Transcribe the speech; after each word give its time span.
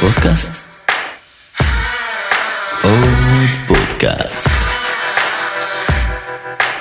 פודקאסט? 0.00 0.68
עוד 2.82 3.48
פודקאסט. 3.66 4.48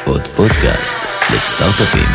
עוד 0.05 0.21
פודקאסט 0.21 0.97
לסטארט-אפים. 1.35 2.09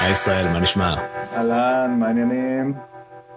היי 0.00 0.10
ישראל, 0.10 0.48
מה 0.48 0.60
נשמע? 0.60 0.94
אהלן, 1.36 1.96
מעניינים? 1.98 2.74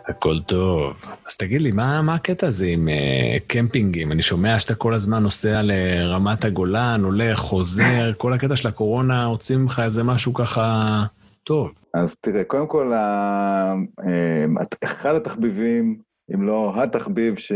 הכל 0.08 0.40
טוב. 0.40 0.94
אז 1.28 1.38
תגיד 1.38 1.62
לי, 1.62 1.72
מה, 1.72 2.02
מה 2.02 2.16
הקטע 2.16 2.48
הזה 2.48 2.66
עם 2.68 2.88
uh, 2.88 3.40
קמפינגים? 3.48 4.12
אני 4.12 4.22
שומע 4.22 4.60
שאתה 4.60 4.76
כל 4.76 4.94
הזמן 4.94 5.24
נוסע 5.24 5.62
לרמת 5.64 6.46
הגולן, 6.46 7.02
הולך, 7.04 7.38
חוזר, 7.38 8.12
כל 8.18 8.34
הקטע 8.34 8.56
של 8.56 8.68
הקורונה, 8.68 9.26
הוציא 9.26 9.58
ממך 9.58 9.82
איזה 9.84 10.04
משהו 10.04 10.34
ככה 10.34 11.04
טוב. 11.44 11.72
אז 11.94 12.16
תראה, 12.22 12.44
קודם 12.44 12.68
כל, 12.68 12.94
ה- 12.94 13.74
אה, 14.08 14.46
אחד 14.84 15.16
התחביבים, 15.16 15.98
אם 16.36 16.48
לא 16.48 16.84
התחביב 16.84 17.38
ש... 17.38 17.52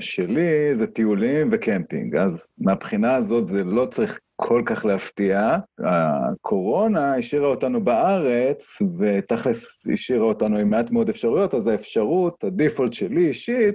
שלי, 0.00 0.76
זה 0.76 0.86
טיולים 0.86 1.48
וקמפינג. 1.52 2.16
אז 2.16 2.48
מהבחינה 2.58 3.14
הזאת 3.14 3.48
זה 3.48 3.64
לא 3.64 3.86
צריך 3.86 4.18
כל 4.40 4.62
כך 4.66 4.84
להפתיע. 4.84 5.56
הקורונה 5.78 7.14
השאירה 7.14 7.48
אותנו 7.48 7.84
בארץ, 7.84 8.82
ותכלס 8.98 9.86
השאירה 9.92 10.24
אותנו 10.24 10.58
עם 10.58 10.70
מעט 10.70 10.90
מאוד 10.90 11.08
אפשרויות, 11.08 11.54
אז 11.54 11.66
האפשרות, 11.66 12.44
הדיפולט 12.44 12.92
שלי 12.92 13.26
אישית, 13.26 13.74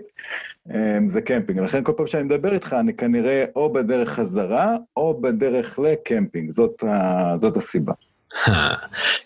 אה, 0.72 0.98
זה 1.06 1.22
קמפינג. 1.22 1.60
לכן 1.60 1.84
כל 1.84 1.92
פעם 1.98 2.08
שאני 2.08 2.24
מדבר 2.24 2.54
איתך, 2.54 2.76
אני 2.80 2.94
כנראה 2.94 3.46
או 3.56 3.74
בדרך 3.74 4.10
חזרה, 4.10 4.76
או 4.98 5.22
בדרך 5.22 5.80
לקמפינג. 5.80 6.52
זאת, 6.52 6.84
ה... 6.84 7.34
זאת 7.38 7.58
הסיבה. 7.58 7.94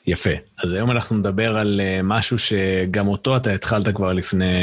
יפה. 0.07 0.29
אז 0.63 0.73
היום 0.73 0.91
אנחנו 0.91 1.17
נדבר 1.17 1.57
על 1.57 1.81
uh, 1.83 2.03
משהו 2.03 2.37
שגם 2.37 3.07
אותו 3.07 3.37
אתה 3.37 3.51
התחלת 3.51 3.87
כבר 3.95 4.13
לפני 4.13 4.53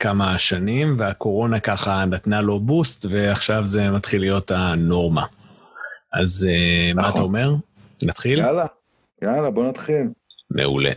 כמה 0.00 0.38
שנים, 0.38 0.96
והקורונה 0.98 1.60
ככה 1.60 2.04
נתנה 2.04 2.40
לו 2.40 2.60
בוסט, 2.60 3.06
ועכשיו 3.10 3.66
זה 3.66 3.90
מתחיל 3.90 4.20
להיות 4.20 4.50
הנורמה. 4.50 5.24
אז 6.12 6.48
מה 6.94 7.02
נכון. 7.02 7.12
אתה 7.12 7.20
אומר? 7.20 7.54
נתחיל? 8.02 8.38
יאללה, 8.38 8.66
יאללה, 9.22 9.50
בוא 9.50 9.68
נתחיל. 9.68 10.06
מעולה. 10.50 10.92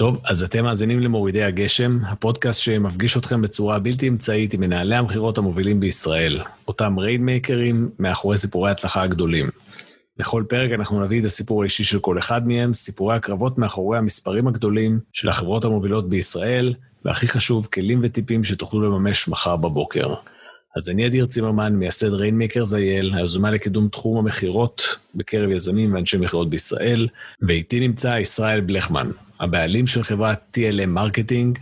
טוב, 0.00 0.20
אז 0.24 0.42
אתם 0.42 0.64
מאזינים 0.64 1.00
למורידי 1.00 1.42
הגשם, 1.42 1.98
הפודקאסט 2.04 2.60
שמפגיש 2.60 3.16
אתכם 3.16 3.42
בצורה 3.42 3.78
בלתי 3.78 4.08
אמצעית 4.08 4.54
עם 4.54 4.60
מנהלי 4.60 4.96
המכירות 4.96 5.38
המובילים 5.38 5.80
בישראל, 5.80 6.40
אותם 6.68 6.98
rainmakerים 6.98 7.90
מאחורי 7.98 8.36
סיפורי 8.36 8.68
ההצלחה 8.68 9.02
הגדולים. 9.02 9.48
בכל 10.16 10.44
פרק 10.48 10.72
אנחנו 10.72 11.04
נביא 11.04 11.20
את 11.20 11.24
הסיפור 11.24 11.62
האישי 11.62 11.84
של 11.84 11.98
כל 11.98 12.18
אחד 12.18 12.48
מהם, 12.48 12.72
סיפורי 12.72 13.16
הקרבות 13.16 13.58
מאחורי 13.58 13.98
המספרים 13.98 14.46
הגדולים 14.46 15.00
של 15.12 15.28
החברות 15.28 15.64
המובילות 15.64 16.08
בישראל, 16.08 16.74
והכי 17.04 17.28
חשוב, 17.28 17.66
כלים 17.66 18.00
וטיפים 18.02 18.44
שתוכלו 18.44 18.80
לממש 18.80 19.28
מחר 19.28 19.56
בבוקר. 19.56 20.14
אז 20.76 20.88
אני 20.88 21.06
אדיר 21.06 21.26
צימרמן, 21.26 21.72
מייסד 21.72 22.12
Rainmakers 22.12 22.74
IL, 22.74 23.14
היוזמה 23.14 23.50
לקידום 23.50 23.88
תחום 23.88 24.18
המכירות 24.18 24.82
בקרב 25.14 25.50
יזמים 25.50 25.94
ואנשי 25.94 26.16
מכירות 26.16 26.50
בישראל, 26.50 27.08
ואיתי 27.42 27.80
נמצא 27.80 28.18
ישראל 28.20 28.60
בלכמן, 28.60 29.10
הבעלים 29.40 29.86
של 29.86 30.02
חברת 30.02 30.58
TLM 30.58 30.86
מרקטינג. 30.86 31.58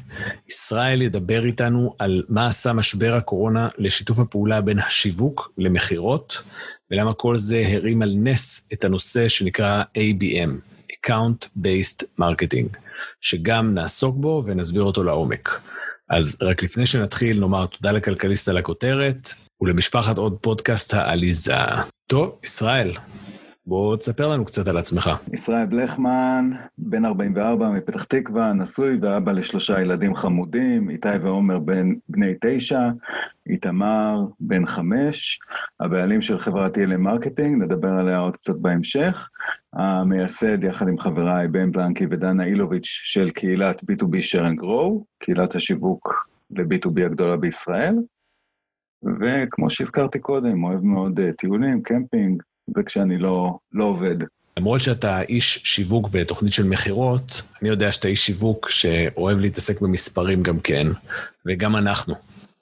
ישראל 0.49 1.03
ידבר 1.03 1.47
איתנו 1.47 1.95
על 1.99 2.23
מה 2.29 2.47
עשה 2.47 2.73
משבר 2.73 3.15
הקורונה 3.15 3.69
לשיתוף 3.79 4.19
הפעולה 4.19 4.61
בין 4.61 4.79
השיווק 4.79 5.53
למכירות, 5.59 6.43
ולמה 6.91 7.15
כל 7.15 7.39
זה 7.39 7.65
הרים 7.67 8.03
על 8.03 8.15
נס 8.17 8.69
את 8.73 8.85
הנושא 8.85 9.29
שנקרא 9.29 9.83
ABM, 9.99 10.51
Account 10.93 11.47
Based 11.59 12.05
Marketing, 12.21 12.77
שגם 13.21 13.75
נעסוק 13.75 14.17
בו 14.17 14.43
ונסביר 14.47 14.83
אותו 14.83 15.05
לעומק. 15.05 15.61
אז 16.11 16.37
רק 16.43 16.63
לפני 16.63 16.87
שנתחיל, 16.87 17.41
נאמר 17.41 17.67
תודה 17.67 17.93
לכלכליסט 17.93 18.49
על 18.49 18.59
הכותרת, 18.59 19.29
ולמשפחת 19.61 20.19
עוד 20.19 20.39
פודקאסט 20.41 20.95
העליזה. 20.95 21.55
טוב, 22.07 22.39
ישראל, 22.45 22.93
בוא 23.67 23.97
תספר 23.97 24.29
לנו 24.29 24.45
קצת 24.45 24.69
על 24.69 24.77
עצמך. 24.77 25.11
ישראל 25.33 25.67
בלכמן, 25.67 26.51
בן 26.79 27.05
44 27.05 27.69
מפתח 27.69 28.05
תקווה, 28.05 28.53
נשוי 28.53 28.99
ואבא 29.03 29.33
לשלושה 29.33 29.81
ילדים 29.81 30.15
חמודים, 30.15 30.91
איתי 30.91 31.09
ועומר 31.23 31.59
בן 31.59 31.93
בני 32.09 32.35
תשע, 32.41 32.81
איתמר 33.49 34.21
בן 34.41 34.67
חמש, 34.67 35.39
הבעלים 35.81 36.23
של 36.23 36.39
חברת 36.39 36.77
TLM 36.77 36.97
מרקטינג, 36.97 37.63
נדבר 37.63 37.89
עליה 37.89 38.19
עוד 38.19 38.37
קצת 38.37 38.55
בהמשך, 38.57 39.29
המייסד 39.73 40.65
יחד 40.65 40.89
עם 40.89 40.99
חבריי 40.99 41.49
בן 41.49 41.73
בלנקי 41.73 42.07
ודנה 42.11 42.45
אילוביץ' 42.45 43.01
של 43.05 43.31
קהילת 43.31 43.83
B2B 43.83 44.15
share 44.15 44.47
and 44.47 44.63
grow, 44.63 45.05
קהילת 45.23 45.55
השיווק 45.55 46.29
ל-B2B 46.51 47.05
הגדולה 47.07 47.37
בישראל, 47.37 47.95
וכמו 49.05 49.71
שהזכרתי 49.71 50.19
קודם, 50.19 50.65
אוהב 50.65 50.85
מאוד 50.85 51.19
uh, 51.19 51.23
טיולים, 51.39 51.83
קמפינג, 51.83 52.43
זה 52.77 52.83
כשאני 52.83 53.19
לא, 53.19 53.59
לא 53.73 53.85
עובד. 53.85 54.17
למרות 54.59 54.81
שאתה 54.81 55.21
איש 55.21 55.61
שיווק 55.65 56.09
בתוכנית 56.13 56.53
של 56.53 56.69
מכירות, 56.69 57.43
אני 57.63 57.69
יודע 57.69 57.93
שאתה 57.93 58.09
איש 58.09 58.27
שיווק 58.27 58.71
שאוהב 58.71 59.39
להתעסק 59.39 59.81
במספרים 59.81 60.43
גם 60.43 60.61
כן, 60.61 60.87
וגם 61.47 61.77
אנחנו. 61.77 62.15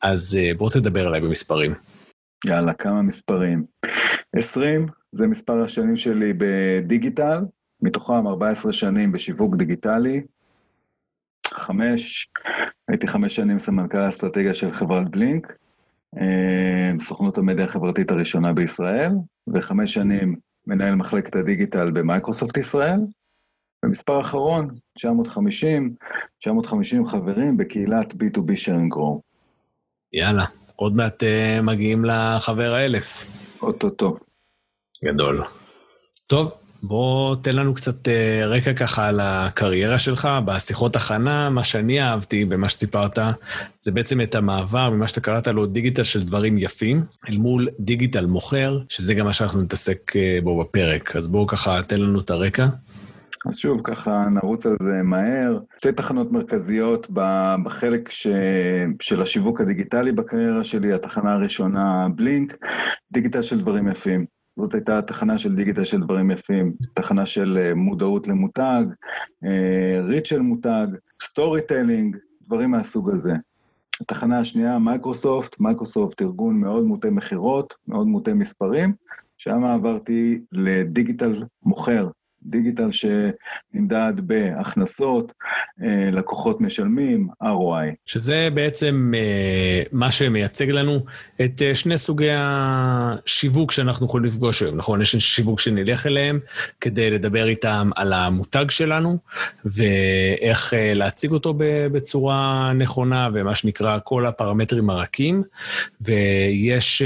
אז 0.03 0.39
אה, 0.41 0.51
בוא 0.57 0.71
תדבר 0.71 1.07
עליי 1.07 1.21
במספרים. 1.21 1.75
יאללה, 2.47 2.75
כמה 2.75 3.03
מספרים. 3.03 3.65
20 4.37 4.87
זה 5.13 5.27
מספר 5.27 5.63
השנים 5.63 5.97
שלי 5.97 6.33
בדיגיטל, 6.39 7.39
מתוכם 7.83 8.27
14 8.27 8.73
שנים 8.73 9.13
בשיווק 9.13 9.57
דיגיטלי. 9.57 10.23
חמש, 11.47 12.29
הייתי 12.89 13.09
חמש 13.09 13.37
שנים 13.37 13.59
סמנכ"ל 13.59 13.99
האסטרטגיה 13.99 14.55
של 14.55 14.73
חברת 14.73 15.11
בלינק, 15.11 15.53
אה, 16.21 16.91
סוכנות 16.99 17.39
המדיה 17.39 17.65
החברתית 17.65 18.11
הראשונה 18.11 18.53
בישראל, 18.53 19.13
וחמש 19.55 19.95
שנים 19.95 20.37
מנהל 20.67 20.95
מחלקת 20.95 21.37
הדיגיטל 21.37 21.91
במייקרוסופט 21.91 22.57
ישראל. 22.57 23.01
ומספר 23.85 24.21
אחרון, 24.21 24.69
950, 24.99 25.95
950 26.39 27.07
חברים 27.07 27.57
בקהילת 27.57 28.13
B2B 28.13 28.51
share 28.51 28.79
and 28.79 28.97
grow. 28.97 29.21
יאללה, 30.13 30.45
עוד 30.77 30.97
מעט 30.97 31.23
uh, 31.23 31.63
מגיעים 31.63 32.05
לחבר 32.05 32.75
האלף. 32.75 33.27
אוטוטו. 33.63 34.17
גדול. 35.05 35.43
טוב, 36.27 36.53
בוא 36.83 37.37
תן 37.37 37.57
לנו 37.57 37.75
קצת 37.75 38.09
uh, 38.09 38.45
רקע 38.45 38.73
ככה 38.73 39.07
על 39.07 39.21
הקריירה 39.23 39.99
שלך, 39.99 40.29
בשיחות 40.45 40.97
הכנה, 40.97 41.51
מה 41.51 41.65
שאני 41.65 42.03
אהבתי 42.03 42.45
במה 42.45 42.69
שסיפרת, 42.69 43.19
זה 43.79 43.93
בעצם 43.93 44.21
את 44.21 44.35
המעבר 44.35 44.91
ממה 44.91 45.09
שאתה 45.09 45.21
קראת 45.21 45.49
לו 45.49 45.67
דיגיטל 45.67 46.03
של 46.03 46.23
דברים 46.23 46.59
יפים, 46.59 47.05
אל 47.29 47.37
מול 47.37 47.69
דיגיטל 47.81 48.27
מוכר, 48.27 48.79
שזה 48.89 49.15
גם 49.15 49.27
מה 49.27 49.33
שאנחנו 49.33 49.63
נתעסק 49.63 50.13
uh, 50.17 50.45
בו 50.45 50.61
בפרק. 50.61 51.17
אז 51.17 51.29
בואו 51.29 51.47
ככה, 51.47 51.81
תן 51.87 52.01
לנו 52.01 52.21
את 52.21 52.31
הרקע. 52.31 52.67
אז 53.49 53.57
שוב, 53.57 53.81
ככה 53.85 54.25
נרוץ 54.31 54.67
על 54.67 54.77
זה 54.83 55.03
מהר. 55.05 55.59
שתי 55.79 55.93
תחנות 55.93 56.33
מרכזיות 56.33 57.07
בחלק 57.65 58.11
ש... 58.11 58.27
של 59.01 59.23
השיווק 59.23 59.61
הדיגיטלי 59.61 60.13
בקריירה 60.13 60.65
שלי, 60.65 60.93
התחנה 60.93 61.33
הראשונה, 61.33 62.07
בלינק, 62.15 62.57
דיגיטל 63.13 63.43
של 63.43 63.61
דברים 63.61 63.89
יפים. 63.89 64.36
זאת 64.57 64.75
הייתה 64.75 64.99
התחנה 64.99 65.39
של 65.39 65.55
דיגיטל 65.55 65.85
של 65.85 66.01
דברים 66.01 66.31
יפים, 66.31 66.73
תחנה 66.95 67.27
של 67.27 67.59
אה, 67.61 67.75
מודעות 67.75 68.29
למותג, 68.29 68.85
reach 70.05 70.27
של 70.27 70.41
מותג, 70.41 70.87
storytelling, 71.23 72.17
דברים 72.47 72.71
מהסוג 72.71 73.11
הזה. 73.11 73.33
התחנה 74.01 74.39
השנייה, 74.39 74.79
מייקרוסופט, 74.79 75.61
מייקרוסופט 75.61 76.23
ארגון 76.23 76.61
מאוד 76.61 76.85
מוטה 76.85 77.11
מכירות, 77.11 77.75
מאוד 77.89 78.07
מוטה 78.07 78.35
מספרים, 78.35 78.95
שם 79.39 79.65
עברתי 79.65 80.41
לדיגיטל 80.53 81.45
מוכר, 81.63 82.09
דיגיטל 82.51 82.89
שנמדד 82.93 84.13
בהכנסות, 84.17 85.33
אה, 85.83 86.11
לקוחות 86.13 86.61
משלמים, 86.61 87.29
ROI. 87.43 87.95
שזה 88.07 88.49
בעצם 88.55 89.13
אה, 89.17 89.83
מה 89.93 90.13
שמייצג 90.13 90.71
לנו 90.71 91.01
את 91.45 91.63
אה, 91.63 91.75
שני 91.75 91.99
סוגי 91.99 92.31
השיווק 92.37 93.73
שאנחנו 93.73 94.07
יכולים 94.07 94.27
לפגוש 94.27 94.63
היום, 94.63 94.77
נכון? 94.77 95.03
יש 95.03 95.17
שיווק 95.17 95.61
שנלך 95.61 96.07
אליהם 96.07 96.41
כדי 96.81 97.11
לדבר 97.11 97.49
איתם 97.49 97.91
על 97.97 98.13
המותג 98.13 98.71
שלנו, 98.71 99.19
ואיך 99.65 100.73
להציג 100.77 101.31
אותו 101.31 101.55
בצורה 101.93 102.73
נכונה, 102.75 103.29
ומה 103.35 103.55
שנקרא 103.55 103.99
כל 104.05 104.27
הפרמטרים 104.27 104.91
הרכים, 104.91 105.43
ויש, 106.01 107.03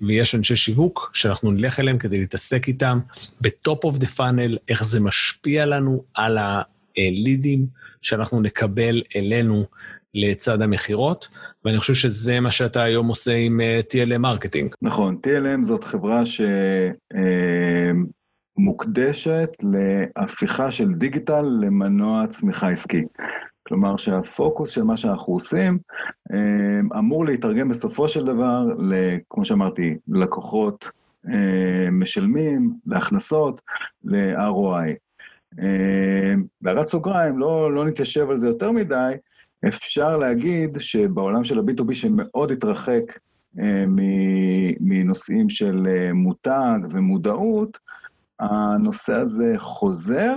ויש 0.00 0.34
אנשי 0.34 0.56
שיווק 0.56 1.10
שאנחנו 1.14 1.50
נלך 1.50 1.80
אליהם 1.80 1.98
כדי 1.98 2.18
להתעסק 2.18 2.68
איתם 2.68 2.98
ב-top 3.40 3.84
of 3.84 3.98
the 3.98 4.06
funnel, 4.06 4.31
איך 4.68 4.84
זה 4.84 5.00
משפיע 5.00 5.66
לנו 5.66 6.04
על 6.14 6.38
הלידים 6.96 7.66
שאנחנו 8.02 8.40
נקבל 8.40 9.02
אלינו 9.16 9.64
לצד 10.14 10.62
המכירות, 10.62 11.28
ואני 11.64 11.78
חושב 11.78 11.94
שזה 11.94 12.40
מה 12.40 12.50
שאתה 12.50 12.82
היום 12.82 13.08
עושה 13.08 13.34
עם 13.34 13.60
אה, 13.60 13.80
TLM 13.92 14.18
Marketing. 14.18 14.74
נכון, 14.82 15.16
TLM 15.26 15.62
זאת 15.62 15.84
חברה 15.84 16.22
שמוקדשת 18.58 19.50
להפיכה 19.62 20.70
של 20.70 20.94
דיגיטל 20.94 21.42
למנוע 21.42 22.26
צמיחה 22.26 22.70
עסקי. 22.70 23.02
כלומר 23.68 23.96
שהפוקוס 23.96 24.70
של 24.70 24.82
מה 24.82 24.96
שאנחנו 24.96 25.32
עושים 25.32 25.78
אמור 26.98 27.24
להתרגם 27.24 27.68
בסופו 27.68 28.08
של 28.08 28.24
דבר, 28.24 28.66
כמו 29.30 29.44
שאמרתי, 29.44 29.96
לקוחות 30.08 30.90
משלמים, 31.92 32.72
להכנסות, 32.86 33.60
ל-ROI. 34.04 34.90
בהערת 36.60 36.88
סוגריים, 36.88 37.38
לא, 37.38 37.74
לא 37.74 37.84
נתיישב 37.84 38.30
על 38.30 38.38
זה 38.38 38.46
יותר 38.46 38.72
מדי, 38.72 39.12
אפשר 39.68 40.16
להגיד 40.16 40.78
שבעולם 40.80 41.44
של 41.44 41.58
ה-B2B 41.58 41.94
שמאוד 41.94 42.50
התרחק 42.50 43.02
אה, 43.60 43.84
מנושאים 44.80 45.48
של 45.48 45.86
אה, 45.86 46.12
מותג 46.12 46.78
ומודעות, 46.90 47.78
הנושא 48.40 49.14
הזה 49.14 49.54
חוזר, 49.58 50.36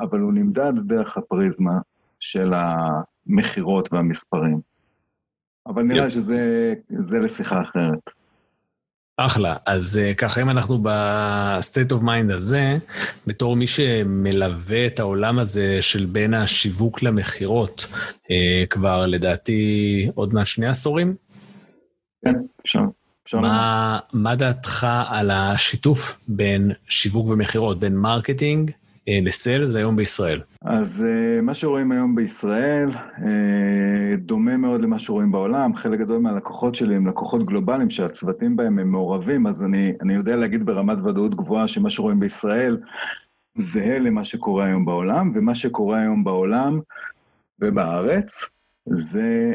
אבל 0.00 0.20
הוא 0.20 0.32
נמדד 0.32 0.72
דרך 0.86 1.16
הפריזמה 1.16 1.78
של 2.20 2.52
המכירות 2.54 3.92
והמספרים. 3.92 4.60
אבל 5.66 5.82
נראה 5.82 6.04
לי 6.04 6.10
שזה 6.10 6.74
לשיחה 7.18 7.62
אחרת. 7.62 8.10
אחלה. 9.20 9.56
אז 9.66 9.98
אה, 9.98 10.14
ככה, 10.14 10.42
אם 10.42 10.50
אנחנו 10.50 10.78
ב-state 10.82 11.92
of 11.92 12.02
mind 12.02 12.34
הזה, 12.34 12.78
בתור 13.26 13.56
מי 13.56 13.66
שמלווה 13.66 14.86
את 14.86 15.00
העולם 15.00 15.38
הזה 15.38 15.82
של 15.82 16.06
בין 16.06 16.34
השיווק 16.34 17.02
למכירות, 17.02 17.86
אה, 18.30 18.64
כבר 18.70 19.06
לדעתי 19.06 20.10
עוד 20.14 20.34
מעט 20.34 20.46
שני 20.46 20.66
עשורים? 20.66 21.14
כן, 22.24 22.34
אפשר. 22.62 22.80
מה, 23.32 23.98
מה 24.12 24.34
דעתך 24.34 24.86
על 25.08 25.30
השיתוף 25.30 26.20
בין 26.28 26.72
שיווק 26.88 27.28
ומכירות, 27.28 27.78
בין 27.78 27.96
marketing 27.96 28.70
אה, 29.08 29.18
ל 29.22 29.31
sales 29.31 29.76
היום 29.76 29.96
בישראל? 29.96 30.40
אז 30.62 31.04
אה, 31.04 31.40
מה 31.40 31.54
שרואים 31.54 31.92
היום 31.92 32.14
בישראל 32.14 32.90
אה, 32.90 34.16
דומה 34.16 34.56
מאוד 34.56 34.80
למה 34.80 34.98
שרואים 34.98 35.32
בעולם. 35.32 35.76
חלק 35.76 35.98
גדול 35.98 36.18
מהלקוחות 36.18 36.74
שלי 36.74 36.94
הם 36.94 37.06
לקוחות 37.06 37.46
גלובליים 37.46 37.90
שהצוותים 37.90 38.56
בהם 38.56 38.78
הם 38.78 38.90
מעורבים, 38.90 39.46
אז 39.46 39.62
אני, 39.62 39.92
אני 40.02 40.14
יודע 40.14 40.36
להגיד 40.36 40.66
ברמת 40.66 40.98
ודאות 40.98 41.34
גבוהה 41.34 41.68
שמה 41.68 41.90
שרואים 41.90 42.20
בישראל 42.20 42.78
זהה 43.54 43.98
למה 43.98 44.24
שקורה 44.24 44.64
היום 44.64 44.84
בעולם, 44.84 45.32
ומה 45.34 45.54
שקורה 45.54 46.00
היום 46.00 46.24
בעולם 46.24 46.80
ובארץ 47.60 48.44
זה 48.86 49.54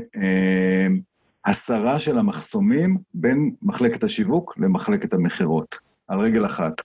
הסרה 1.46 2.00
של 2.00 2.18
המחסומים 2.18 2.98
בין 3.14 3.52
מחלקת 3.62 4.04
השיווק 4.04 4.54
למחלקת 4.58 5.14
המכירות. 5.14 5.93
על 6.14 6.20
רגל 6.20 6.46
אחת. 6.46 6.82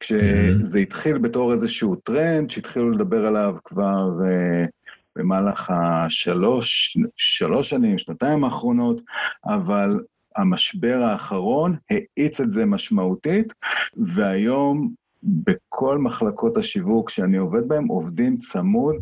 כשזה 0.00 0.78
התחיל 0.78 1.18
בתור 1.18 1.52
איזשהו 1.52 1.94
טרנד 1.94 2.50
שהתחילו 2.50 2.90
לדבר 2.90 3.26
עליו 3.26 3.56
כבר 3.64 4.10
uh, 4.20 4.68
במהלך 5.16 5.70
השלוש, 5.74 6.96
שלוש 7.16 7.70
שנים, 7.70 7.98
שנתיים 7.98 8.44
האחרונות, 8.44 9.00
אבל 9.44 10.00
המשבר 10.36 11.02
האחרון 11.02 11.76
האיץ 11.90 12.40
את 12.40 12.52
זה 12.52 12.64
משמעותית, 12.64 13.52
והיום 13.96 14.90
בכל 15.22 15.98
מחלקות 15.98 16.56
השיווק 16.56 17.10
שאני 17.10 17.36
עובד 17.36 17.68
בהן 17.68 17.86
עובדים 17.86 18.36
צמוד 18.36 18.96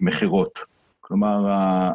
למכירות. 0.00 0.58
כלומר, 1.00 1.46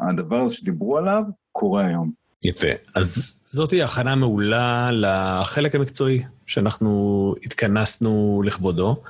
הדבר 0.09 0.41
הזה 0.41 0.55
שדיברו 0.55 0.97
עליו 0.97 1.23
קורה 1.51 1.85
היום. 1.85 2.11
יפה. 2.45 2.67
אז 2.95 3.37
זאתי 3.45 3.83
הכנה 3.83 4.15
מעולה 4.15 4.89
לחלק 4.91 5.75
המקצועי 5.75 6.23
שאנחנו 6.45 7.35
התכנסנו 7.43 8.41
לכבודו. 8.45 9.01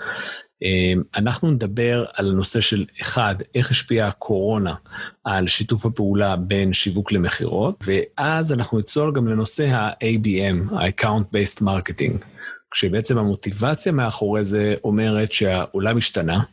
אמ, 0.62 1.02
אנחנו 1.16 1.52
נדבר 1.52 2.06
על 2.14 2.30
הנושא 2.30 2.62
של, 2.62 2.86
אחד, 3.02 3.36
איך 3.56 3.72
השפיעה 3.72 4.08
הקורונה 4.08 4.76
על 5.24 5.48
שיתוף 5.48 5.86
הפעולה 5.86 6.36
בין 6.36 6.74
שיווק 6.74 7.12
למכירות, 7.12 7.84
ואז 7.88 8.54
אנחנו 8.54 8.80
נצלול 8.80 9.12
גם 9.14 9.28
לנושא 9.28 9.68
ה-ABM, 9.68 10.76
ה-Account-Based 10.76 11.62
Marketing, 11.62 12.26
כשבעצם 12.72 13.18
המוטיבציה 13.18 13.92
מאחורי 13.92 14.44
זה 14.44 14.76
אומרת 14.84 15.32
שהעולם 15.32 15.98
השתנה, 15.98 16.44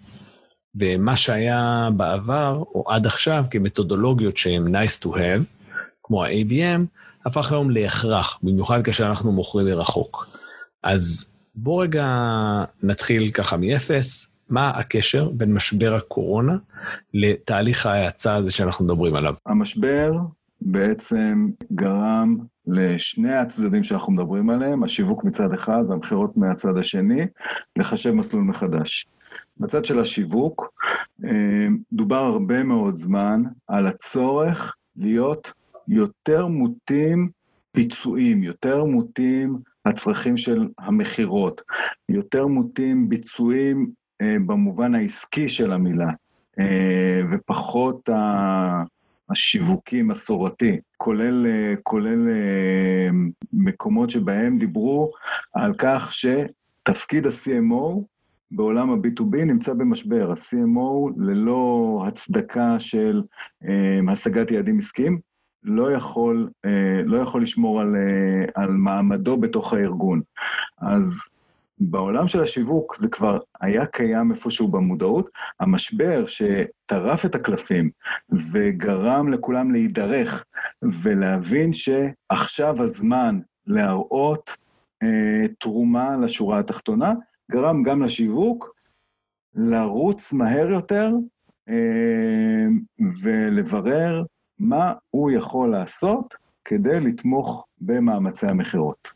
ומה 0.75 1.17
שהיה 1.17 1.89
בעבר, 1.97 2.63
או 2.75 2.85
עד 2.89 3.07
עכשיו, 3.07 3.45
כמתודולוגיות 3.51 4.37
שהן 4.37 4.77
nice 4.77 5.05
to 5.05 5.07
have, 5.07 5.45
כמו 6.03 6.25
ה-ABM, 6.25 6.81
הפך 7.27 7.53
היום 7.53 7.71
להכרח, 7.71 8.39
במיוחד 8.43 8.85
כאשר 8.85 9.07
אנחנו 9.07 9.33
מוכרים 9.33 9.67
מרחוק. 9.67 10.32
אז 10.83 11.33
בוא 11.55 11.83
רגע 11.83 12.07
נתחיל 12.83 13.31
ככה 13.31 13.57
מאפס, 13.57 14.37
מה 14.49 14.71
הקשר 14.71 15.29
בין 15.29 15.55
משבר 15.55 15.95
הקורונה 15.95 16.57
לתהליך 17.15 17.87
ההאצה 17.87 18.37
הזה 18.37 18.53
שאנחנו 18.53 18.85
מדברים 18.85 19.15
עליו? 19.15 19.35
המשבר 19.47 20.13
בעצם 20.61 21.49
גרם 21.73 22.37
לשני 22.67 23.35
הצדדים 23.35 23.83
שאנחנו 23.83 24.13
מדברים 24.13 24.51
עליהם, 24.51 24.83
השיווק 24.83 25.25
מצד 25.25 25.53
אחד 25.53 25.85
והמכירות 25.89 26.37
מהצד 26.37 26.77
השני, 26.77 27.27
לחשב 27.77 28.13
מסלול 28.13 28.43
מחדש. 28.43 29.07
בצד 29.59 29.85
של 29.85 30.01
השיווק, 30.01 30.73
אה, 31.25 31.67
דובר 31.93 32.17
הרבה 32.21 32.63
מאוד 32.63 32.97
זמן 32.97 33.43
על 33.69 33.87
הצורך 33.87 34.75
להיות 34.97 35.53
יותר 35.89 36.47
מוטים 36.47 37.29
ביצועים, 37.75 38.43
יותר 38.43 38.85
מוטים 38.85 39.59
הצרכים 39.87 40.37
של 40.37 40.69
המכירות, 40.79 41.61
יותר 42.09 42.47
מוטים 42.47 43.09
ביצועים 43.09 43.91
אה, 44.23 44.37
במובן 44.47 44.95
העסקי 44.95 45.49
של 45.49 45.73
המילה, 45.73 46.11
אה, 46.59 47.21
ופחות 47.31 48.09
ה... 48.09 48.83
השיווקי 49.33 50.03
מסורתי, 50.03 50.81
כולל, 50.97 51.47
אה, 51.47 51.75
כולל 51.83 52.29
אה, 52.29 53.09
מקומות 53.53 54.11
שבהם 54.11 54.59
דיברו 54.59 55.11
על 55.55 55.75
כך 55.79 56.13
שתפקיד 56.13 57.27
ה-CMO 57.27 58.03
בעולם 58.51 58.91
ה-B2B 58.91 59.37
נמצא 59.37 59.73
במשבר. 59.73 60.31
ה-CMO 60.31 61.13
ללא 61.17 62.05
הצדקה 62.07 62.81
של 62.81 63.23
אה, 63.65 64.13
השגת 64.13 64.51
יעדים 64.51 64.79
עסקיים, 64.79 65.19
לא 65.65 65.93
יכול, 65.93 66.51
אה, 66.65 67.03
לא 67.05 67.19
יכול 67.19 67.43
לשמור 67.43 67.81
על, 67.81 67.97
אה, 67.97 68.63
על 68.63 68.71
מעמדו 68.71 69.37
בתוך 69.37 69.73
הארגון. 69.73 70.21
אז 70.79 71.29
בעולם 71.79 72.29
של 72.29 72.43
השיווק 72.43 72.97
זה 72.97 73.09
כבר 73.09 73.39
היה 73.61 73.87
קיים 73.87 74.31
איפשהו 74.31 74.69
במודעות. 74.69 75.31
המשבר 75.61 76.25
שטרף 76.27 77.27
את 77.27 77.35
הקלפים 77.35 77.91
וגרם 78.53 79.33
לכולם 79.33 79.71
להידרך 79.71 80.45
ולהבין 80.83 81.73
שעכשיו 81.73 82.83
הזמן 82.83 83.41
להראות 83.67 84.51
אה, 85.03 85.47
תרומה 85.59 86.17
לשורה 86.17 86.59
התחתונה, 86.59 87.13
גרם 87.51 87.83
גם 87.83 88.03
לשיווק 88.03 88.75
לרוץ 89.55 90.33
מהר 90.33 90.71
יותר 90.71 91.13
אה, 91.69 92.67
ולברר 93.23 94.25
מה 94.63 94.93
הוא 95.11 95.31
יכול 95.31 95.71
לעשות 95.71 96.35
כדי 96.65 97.01
לתמוך 97.01 97.65
במאמצי 97.81 98.47
המכירות. 98.47 99.09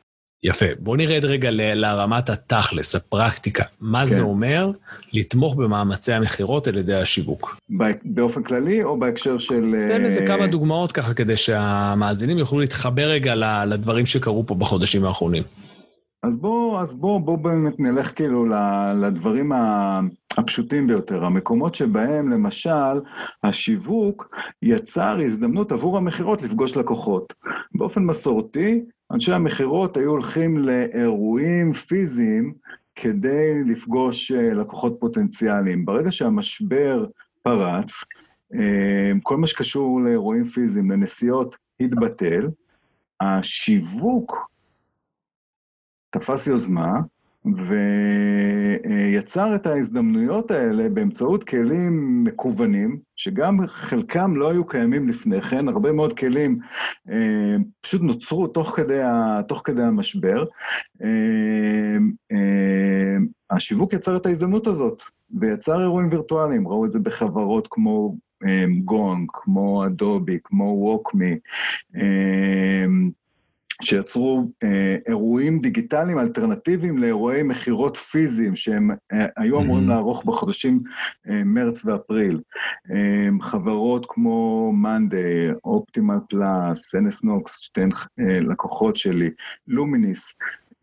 יפה. 0.42 0.66
בוא 0.78 0.96
נרד 0.96 1.24
רגע 1.24 1.50
לרמת 1.50 2.30
התכלס, 2.30 2.94
הפרקטיקה. 2.94 3.64
מה 3.80 4.00
כן. 4.00 4.06
זה 4.06 4.22
אומר 4.22 4.70
לתמוך 5.12 5.54
במאמצי 5.54 6.12
המכירות 6.12 6.66
על 6.68 6.78
ידי 6.78 6.94
השיווק? 6.94 7.60
באופן 8.04 8.42
כללי 8.42 8.82
או 8.82 8.98
בהקשר 8.98 9.38
של... 9.38 9.74
תן 9.88 10.04
איזה 10.04 10.20
uh... 10.20 10.26
כמה 10.26 10.46
דוגמאות 10.46 10.92
ככה 10.92 11.14
כדי 11.14 11.36
שהמאזינים 11.36 12.38
יוכלו 12.38 12.60
להתחבר 12.60 13.08
רגע 13.08 13.34
לדברים 13.66 14.06
שקרו 14.06 14.46
פה 14.46 14.54
בחודשים 14.54 15.04
האחרונים. 15.04 15.42
אז 16.26 16.36
בואו 16.36 16.80
אז 16.80 16.94
בוא, 16.94 17.20
בוא 17.20 17.38
באמת 17.38 17.80
נלך 17.80 18.16
כאילו 18.16 18.46
לדברים 18.96 19.52
הפשוטים 20.36 20.86
ביותר, 20.86 21.24
המקומות 21.24 21.74
שבהם 21.74 22.28
למשל 22.28 23.00
השיווק 23.44 24.36
יצר 24.62 25.18
הזדמנות 25.24 25.72
עבור 25.72 25.96
המכירות 25.96 26.42
לפגוש 26.42 26.76
לקוחות. 26.76 27.34
באופן 27.74 28.04
מסורתי, 28.04 28.84
אנשי 29.12 29.32
המכירות 29.32 29.96
היו 29.96 30.10
הולכים 30.10 30.58
לאירועים 30.58 31.72
פיזיים 31.72 32.54
כדי 32.94 33.64
לפגוש 33.66 34.32
אה, 34.32 34.54
לקוחות 34.54 34.96
פוטנציאליים. 35.00 35.84
ברגע 35.84 36.12
שהמשבר 36.12 37.06
פרץ, 37.42 37.90
אה, 38.54 39.12
כל 39.22 39.36
מה 39.36 39.46
שקשור 39.46 40.00
לאירועים 40.00 40.44
פיזיים, 40.44 40.90
לנסיעות, 40.90 41.56
התבטל, 41.80 42.48
השיווק 43.20 44.55
תפס 46.10 46.46
יוזמה 46.46 47.00
ויצר 47.54 49.54
את 49.54 49.66
ההזדמנויות 49.66 50.50
האלה 50.50 50.88
באמצעות 50.88 51.44
כלים 51.44 52.24
מקוונים, 52.24 52.98
שגם 53.16 53.66
חלקם 53.66 54.36
לא 54.36 54.50
היו 54.50 54.66
קיימים 54.66 55.08
לפני 55.08 55.40
כן, 55.40 55.68
הרבה 55.68 55.92
מאוד 55.92 56.18
כלים 56.18 56.58
אה, 57.10 57.56
פשוט 57.80 58.02
נוצרו 58.02 58.46
תוך 58.46 58.76
כדי, 58.76 59.02
ה, 59.02 59.40
תוך 59.48 59.62
כדי 59.64 59.82
המשבר. 59.82 60.44
אה, 61.02 61.08
אה, 62.32 63.16
השיווק 63.50 63.92
יצר 63.92 64.16
את 64.16 64.26
ההזדמנות 64.26 64.66
הזאת, 64.66 65.02
ויצר 65.40 65.80
אירועים 65.80 66.08
וירטואליים, 66.10 66.68
ראו 66.68 66.86
את 66.86 66.92
זה 66.92 66.98
בחברות 66.98 67.68
כמו 67.70 68.16
גונג, 68.84 69.30
כמו 69.32 69.86
אדובי, 69.86 70.38
כמו 70.44 70.64
ווקמי. 70.64 71.36
שיצרו 73.82 74.50
אה, 74.62 74.96
אירועים 75.08 75.60
דיגיטליים 75.60 76.18
אלטרנטיביים 76.18 76.98
לאירועי 76.98 77.42
מכירות 77.42 77.96
פיזיים 77.96 78.56
שהם 78.56 78.90
אה, 79.12 79.26
היו 79.36 79.60
אמורים 79.60 79.88
לערוך 79.88 80.24
בחודשים 80.24 80.82
אה, 81.28 81.44
מרץ 81.44 81.84
ואפריל. 81.84 82.40
אה, 82.90 83.28
חברות 83.40 84.06
כמו 84.08 84.72
מאנדיי, 84.72 85.50
אופטימל 85.64 86.18
פלאס, 86.28 86.94
אנס 86.94 87.24
נוקס, 87.24 87.58
שתיהן 87.58 87.90
אה, 88.20 88.40
לקוחות 88.40 88.96
שלי, 88.96 89.30
לומיניס, 89.68 90.34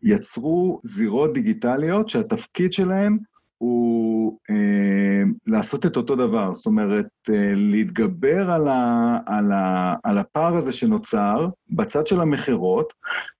יצרו 0.02 0.80
זירות 0.82 1.32
דיגיטליות 1.32 2.08
שהתפקיד 2.08 2.72
שלהם 2.72 3.18
הוא 3.64 4.38
אה, 4.50 5.22
לעשות 5.46 5.86
את 5.86 5.96
אותו 5.96 6.16
דבר, 6.16 6.54
זאת 6.54 6.66
אומרת, 6.66 7.06
אה, 7.30 7.52
להתגבר 7.54 8.50
על, 8.50 8.68
ה, 8.68 9.18
על, 9.26 9.52
ה, 9.52 9.94
על 10.02 10.18
הפער 10.18 10.56
הזה 10.56 10.72
שנוצר 10.72 11.48
בצד 11.70 12.06
של 12.06 12.20
המכירות, 12.20 12.92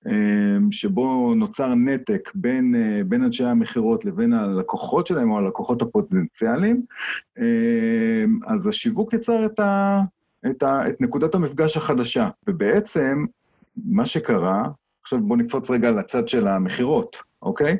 אה, 0.06 0.12
שבו 0.70 1.34
נוצר 1.34 1.74
נתק 1.74 2.30
בין, 2.34 2.74
אה, 2.74 3.04
בין 3.04 3.22
אנשי 3.22 3.44
המכירות 3.44 4.04
לבין 4.04 4.32
הלקוחות 4.32 5.06
שלהם 5.06 5.30
או 5.30 5.38
הלקוחות 5.38 5.82
הפוטנציאליים, 5.82 6.82
אה, 7.38 8.24
אז 8.46 8.66
השיווק 8.66 9.12
יצר 9.12 9.46
את, 9.46 9.58
ה, 9.60 10.00
את, 10.50 10.62
ה, 10.62 10.88
את 10.88 11.00
נקודת 11.00 11.34
המפגש 11.34 11.76
החדשה, 11.76 12.28
ובעצם 12.46 13.24
מה 13.76 14.06
שקרה, 14.06 14.62
עכשיו 15.02 15.20
בואו 15.20 15.38
נקפוץ 15.38 15.70
רגע 15.70 15.90
לצד 15.90 16.28
של 16.28 16.46
המכירות. 16.48 17.16
אוקיי? 17.44 17.76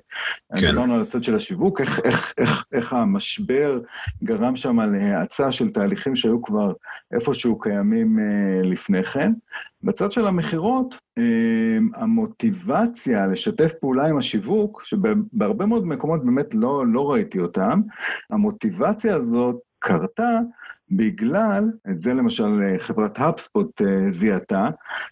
כן. 0.56 0.70
דיברנו 0.70 0.94
על 0.94 1.02
הצד 1.02 1.22
של 1.22 1.36
השיווק, 1.36 1.80
איך, 1.80 2.00
איך, 2.04 2.34
איך, 2.38 2.64
איך 2.72 2.92
המשבר 2.92 3.80
גרם 4.24 4.56
שם 4.56 4.80
להאצה 4.80 5.52
של 5.52 5.70
תהליכים 5.70 6.16
שהיו 6.16 6.42
כבר 6.42 6.72
איפשהו 7.12 7.58
קיימים 7.58 8.18
אה, 8.18 8.62
לפני 8.62 9.02
כן. 9.02 9.32
בצד 9.82 10.12
של 10.12 10.26
המכירות, 10.26 10.98
אה, 11.18 11.78
המוטיבציה 11.94 13.26
לשתף 13.26 13.72
פעולה 13.80 14.06
עם 14.06 14.18
השיווק, 14.18 14.82
שבהרבה 14.84 15.66
מאוד 15.66 15.86
מקומות 15.86 16.24
באמת 16.24 16.54
לא, 16.54 16.86
לא 16.86 17.12
ראיתי 17.12 17.40
אותם, 17.40 17.80
המוטיבציה 18.30 19.16
הזאת 19.16 19.56
קרתה 19.78 20.38
בגלל, 20.90 21.70
את 21.90 22.00
זה 22.00 22.14
למשל 22.14 22.76
חברת 22.78 23.18
האפספוט 23.18 23.82
אה, 23.82 24.10
זיהתה, 24.10 24.68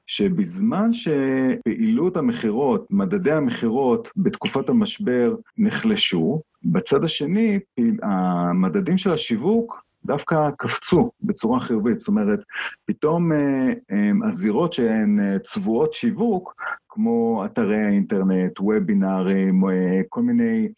שבזמן 0.06 0.90
שפעילות 0.92 2.16
המכירות, 2.16 2.86
מדדי 2.90 3.32
המכירות 3.32 4.08
בתקופת 4.16 4.68
המשבר 4.68 5.34
נחלשו, 5.58 6.42
בצד 6.64 7.04
השני, 7.04 7.58
המדדים 8.02 8.98
של 8.98 9.12
השיווק 9.12 9.84
דווקא 10.04 10.50
קפצו 10.58 11.10
בצורה 11.22 11.60
חיובית. 11.60 12.00
זאת 12.00 12.08
אומרת, 12.08 12.40
פתאום 12.84 13.32
אה, 13.32 13.72
אה, 13.92 14.10
הזירות 14.28 14.72
שהן 14.72 15.38
צבועות 15.42 15.92
שיווק, 15.92 16.54
כמו 16.88 17.44
אתרי 17.44 17.84
האינטרנט, 17.84 18.60
וובינארים, 18.60 19.62
כל 20.08 20.22
מיני 20.22 20.68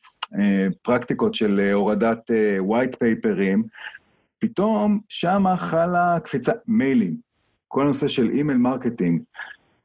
פרקטיקות 0.82 1.34
של 1.34 1.70
הורדת 1.72 2.30
white 2.68 2.94
paper 2.94 3.37
ים, 3.37 3.62
פתאום 4.44 5.00
שמה 5.08 5.56
חלה 5.56 6.18
קפיצה, 6.24 6.52
מיילים, 6.66 7.16
כל 7.68 7.80
הנושא 7.80 8.08
של 8.08 8.30
email 8.30 8.58
marketing. 8.58 9.22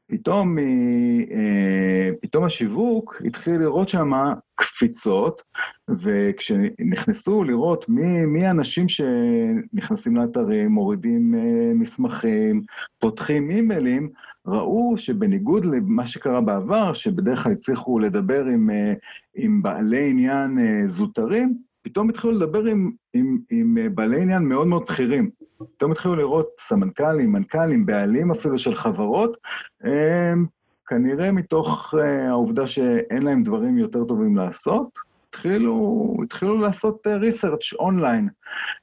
פתאום, 0.06 0.58
אה, 0.58 2.10
פתאום 2.20 2.44
השיווק 2.44 3.22
התחיל 3.24 3.60
לראות 3.60 3.88
שם 3.88 4.12
קפיצות, 4.54 5.42
וכשנכנסו 5.88 7.44
לראות 7.44 7.88
מי, 7.88 8.26
מי 8.26 8.46
האנשים 8.46 8.86
שנכנסים 8.88 10.16
לאתרים, 10.16 10.72
מורידים 10.72 11.34
אה, 11.34 11.74
מסמכים, 11.74 12.62
פותחים 12.98 13.50
אימיילים, 13.50 14.08
ראו 14.46 14.96
שבניגוד 14.96 15.64
למה 15.64 16.06
שקרה 16.06 16.40
בעבר, 16.40 16.92
שבדרך 16.92 17.42
כלל 17.42 17.52
הצליחו 17.52 17.98
לדבר 17.98 18.44
עם, 18.44 18.70
אה, 18.70 18.92
עם 19.34 19.62
בעלי 19.62 20.10
עניין 20.10 20.58
זוטרים, 20.88 21.69
פתאום 21.82 22.10
התחילו 22.10 22.32
לדבר 22.32 22.64
עם, 22.64 22.90
עם, 23.12 23.38
עם 23.50 23.78
אה, 23.78 23.88
בעלי 23.88 24.22
עניין 24.22 24.42
מאוד 24.42 24.66
מאוד 24.66 24.82
בכירים. 24.82 25.30
פתאום 25.76 25.92
התחילו 25.92 26.16
לראות 26.16 26.48
סמנכ"לים, 26.60 27.32
מנכ"לים, 27.32 27.86
בעלים 27.86 28.30
אפילו 28.30 28.58
של 28.58 28.74
חברות, 28.74 29.36
הם, 29.80 30.46
כנראה 30.86 31.32
מתוך 31.32 31.94
uh, 31.94 32.28
העובדה 32.28 32.66
שאין 32.66 33.22
להם 33.22 33.42
דברים 33.42 33.78
יותר 33.78 34.04
טובים 34.04 34.36
לעשות, 34.36 34.98
התחילו, 35.28 36.16
התחילו 36.24 36.58
לעשות 36.58 37.06
research 37.06 37.76
אונליין. 37.78 38.28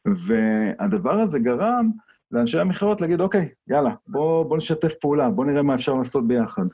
והדבר 0.06 1.14
הזה 1.14 1.40
גרם 1.40 1.90
לאנשי 2.32 2.60
המכירות 2.60 3.02
להגיד, 3.02 3.22
אוקיי, 3.22 3.50
יאללה, 3.68 3.92
בואו 4.08 4.46
בוא 4.46 4.58
נשתף 4.58 4.94
פעולה, 5.02 5.30
בואו 5.30 5.48
נראה 5.48 5.62
מה 5.62 5.76
אפשר 5.76 5.96
לעשות 5.96 6.28
ביחד. 6.28 6.66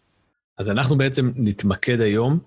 אז 0.57 0.69
אנחנו 0.69 0.98
בעצם 0.98 1.31
נתמקד 1.36 2.01
היום 2.01 2.39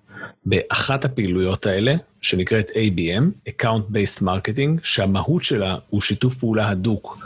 באחת 0.45 1.05
הפעילויות 1.05 1.65
האלה, 1.65 1.93
שנקראת 2.21 2.69
ABM, 2.69 3.49
Account 3.49 3.91
Based 3.91 4.23
Marketing, 4.23 4.79
שהמהות 4.83 5.43
שלה 5.43 5.77
הוא 5.89 6.01
שיתוף 6.01 6.35
פעולה 6.35 6.69
הדוק 6.69 7.17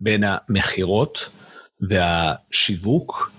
בין 0.00 0.24
המכירות 0.26 1.28
והשיווק, 1.80 3.32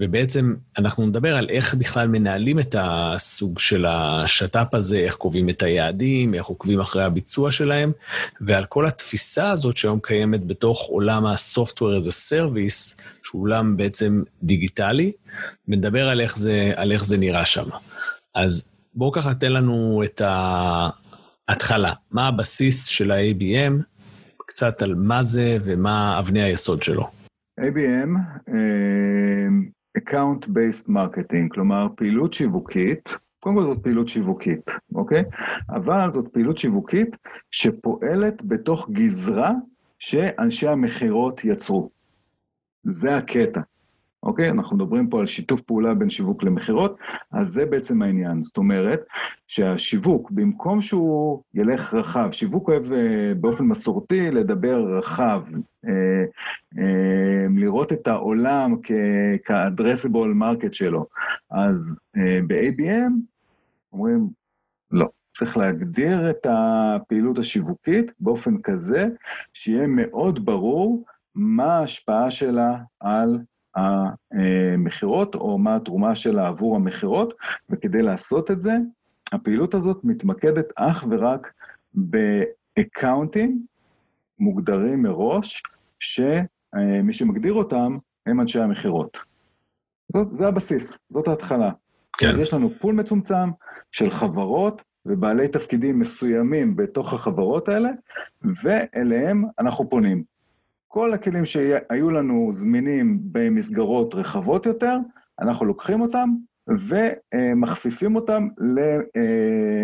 ובעצם 0.00 0.54
אנחנו 0.78 1.06
נדבר 1.06 1.36
על 1.36 1.48
איך 1.50 1.74
בכלל 1.74 2.08
מנהלים 2.08 2.58
את 2.58 2.74
הסוג 2.78 3.58
של 3.58 3.86
השת"פ 3.88 4.74
הזה, 4.74 4.96
איך 4.96 5.14
קובעים 5.14 5.48
את 5.48 5.62
היעדים, 5.62 6.34
איך 6.34 6.46
עוקבים 6.46 6.80
אחרי 6.80 7.04
הביצוע 7.04 7.52
שלהם, 7.52 7.92
ועל 8.40 8.64
כל 8.64 8.86
התפיסה 8.86 9.50
הזאת 9.50 9.76
שהיום 9.76 9.98
קיימת 10.02 10.46
בתוך 10.46 10.86
עולם 10.88 11.26
ה-Software 11.26 12.02
as 12.02 12.06
a 12.08 12.32
Service, 12.32 13.02
שהוא 13.22 13.42
עולם 13.42 13.76
בעצם 13.76 14.22
דיגיטלי, 14.42 15.12
ונדבר 15.68 16.08
על 16.08 16.20
איך 16.20 16.38
זה, 16.38 16.72
על 16.76 16.92
איך 16.92 17.04
זה 17.04 17.16
נראה 17.16 17.46
שם. 17.46 17.68
אז 18.34 18.70
בואו 18.94 19.12
ככה 19.12 19.34
תן 19.34 19.52
לנו 19.52 20.02
את 20.04 20.22
ההתחלה. 21.48 21.92
מה 22.10 22.28
הבסיס 22.28 22.86
של 22.86 23.10
ה-ABM, 23.10 23.72
קצת 24.46 24.82
על 24.82 24.94
מה 24.94 25.22
זה 25.22 25.58
ומה 25.64 26.18
אבני 26.18 26.42
היסוד 26.42 26.82
שלו. 26.82 27.10
ABM, 27.60 28.10
Account-Based 29.98 30.88
Marketing, 30.88 31.48
כלומר 31.50 31.86
פעילות 31.96 32.34
שיווקית, 32.34 33.08
קודם 33.40 33.56
כל 33.56 33.62
זאת 33.62 33.78
פעילות 33.82 34.08
שיווקית, 34.08 34.70
אוקיי? 34.94 35.24
אבל 35.70 36.10
זאת 36.10 36.28
פעילות 36.28 36.58
שיווקית 36.58 37.16
שפועלת 37.50 38.42
בתוך 38.42 38.90
גזרה 38.90 39.52
שאנשי 39.98 40.68
המכירות 40.68 41.44
יצרו. 41.44 41.90
זה 42.84 43.16
הקטע, 43.16 43.60
אוקיי? 44.22 44.50
אנחנו 44.50 44.76
מדברים 44.76 45.08
פה 45.08 45.20
על 45.20 45.26
שיתוף 45.26 45.60
פעולה 45.60 45.94
בין 45.94 46.10
שיווק 46.10 46.42
למכירות, 46.42 46.98
אז 47.32 47.48
זה 47.48 47.66
בעצם 47.66 48.02
העניין. 48.02 48.42
זאת 48.42 48.56
אומרת, 48.56 49.00
שהשיווק, 49.46 50.30
במקום 50.30 50.80
שהוא 50.80 51.42
ילך 51.54 51.94
רחב, 51.94 52.28
שיווק 52.32 52.68
אוהב 52.68 52.92
אה, 52.92 53.32
באופן 53.40 53.64
מסורתי 53.64 54.30
לדבר 54.30 54.98
רחב, 54.98 55.42
אה, 55.86 56.24
אה, 56.78 57.46
לראות 57.56 57.92
את 57.92 58.08
העולם 58.08 58.76
כ-addressable 58.82 60.34
market 60.40 60.72
שלו. 60.72 61.06
אז 61.50 61.98
ב-ABM 62.46 63.12
אומרים, 63.92 64.28
לא. 64.90 65.08
צריך 65.36 65.56
להגדיר 65.56 66.30
את 66.30 66.46
הפעילות 66.50 67.38
השיווקית 67.38 68.12
באופן 68.20 68.62
כזה, 68.62 69.08
שיהיה 69.52 69.86
מאוד 69.86 70.44
ברור 70.44 71.04
מה 71.34 71.78
ההשפעה 71.78 72.30
שלה 72.30 72.76
על 73.00 73.38
המכירות, 73.74 75.34
או 75.34 75.58
מה 75.58 75.76
התרומה 75.76 76.14
שלה 76.14 76.48
עבור 76.48 76.76
המכירות, 76.76 77.34
וכדי 77.70 78.02
לעשות 78.02 78.50
את 78.50 78.60
זה, 78.60 78.76
הפעילות 79.32 79.74
הזאת 79.74 80.00
מתמקדת 80.04 80.72
אך 80.76 81.04
ורק 81.10 81.52
באקאונטים 81.94 83.62
מוגדרים 84.38 85.02
מראש, 85.02 85.62
שמי 86.00 87.12
שמגדיר 87.12 87.52
אותם 87.52 87.98
הם 88.26 88.40
אנשי 88.40 88.60
המכירות. 88.60 89.18
זה 90.38 90.48
הבסיס, 90.48 90.98
זאת 91.08 91.28
ההתחלה. 91.28 91.70
כן. 92.18 92.34
יש 92.38 92.54
לנו 92.54 92.70
פול 92.70 92.94
מצומצם 92.94 93.50
של 93.92 94.10
חברות 94.10 94.82
ובעלי 95.06 95.48
תפקידים 95.48 95.98
מסוימים 95.98 96.76
בתוך 96.76 97.12
החברות 97.12 97.68
האלה, 97.68 97.90
ואליהם 98.42 99.44
אנחנו 99.58 99.90
פונים. 99.90 100.22
כל 100.92 101.14
הכלים 101.14 101.46
שהיו 101.46 102.10
לנו 102.10 102.50
זמינים 102.52 103.18
במסגרות 103.22 104.14
רחבות 104.14 104.66
יותר, 104.66 104.96
אנחנו 105.40 105.66
לוקחים 105.66 106.00
אותם 106.00 106.28
ומכפיפים 106.68 108.16
אותם 108.16 108.48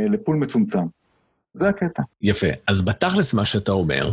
ל 0.09 0.14
pool 0.14 0.37
מצומצם. 0.37 0.83
זה 1.55 1.69
הקטע. 1.69 2.03
יפה. 2.23 2.47
אז 2.69 2.85
בתכלס 2.85 3.35
מה 3.35 3.47
שאתה 3.47 3.73
אומר, 3.73 4.11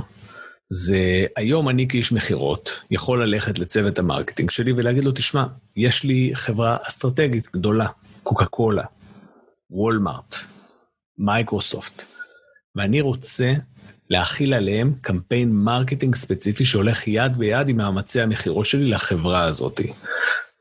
זה 0.69 1.25
היום 1.37 1.69
אני 1.69 1.87
כאיש 1.87 2.11
מכירות 2.11 2.83
יכול 2.91 3.23
ללכת 3.23 3.59
לצוות 3.59 3.99
ה 3.99 4.04
marketing 4.04 4.49
שלי 4.49 4.71
ולהגיד 4.71 5.03
לו, 5.03 5.11
תשמע, 5.11 5.45
יש 5.75 6.03
לי 6.03 6.31
חברה 6.33 6.77
אסטרטגית 6.87 7.49
גדולה, 7.53 7.87
קוקה 8.23 8.45
קולה, 8.45 8.85
Walmart, 9.69 10.35
Microsoft, 11.17 12.03
ואני 12.75 13.01
רוצה 13.01 13.53
להחיל 14.09 14.53
עליהם 14.53 14.93
קמפיין 15.01 15.51
marketing 15.51 16.15
ספציפי 16.15 16.65
שהולך 16.65 17.07
יד 17.07 17.37
ביד 17.37 17.69
עם 17.69 17.77
מאמצי 17.77 18.21
המכירות 18.21 18.65
שלי 18.65 18.89
לחברה 18.89 19.43
הזאת. 19.43 19.81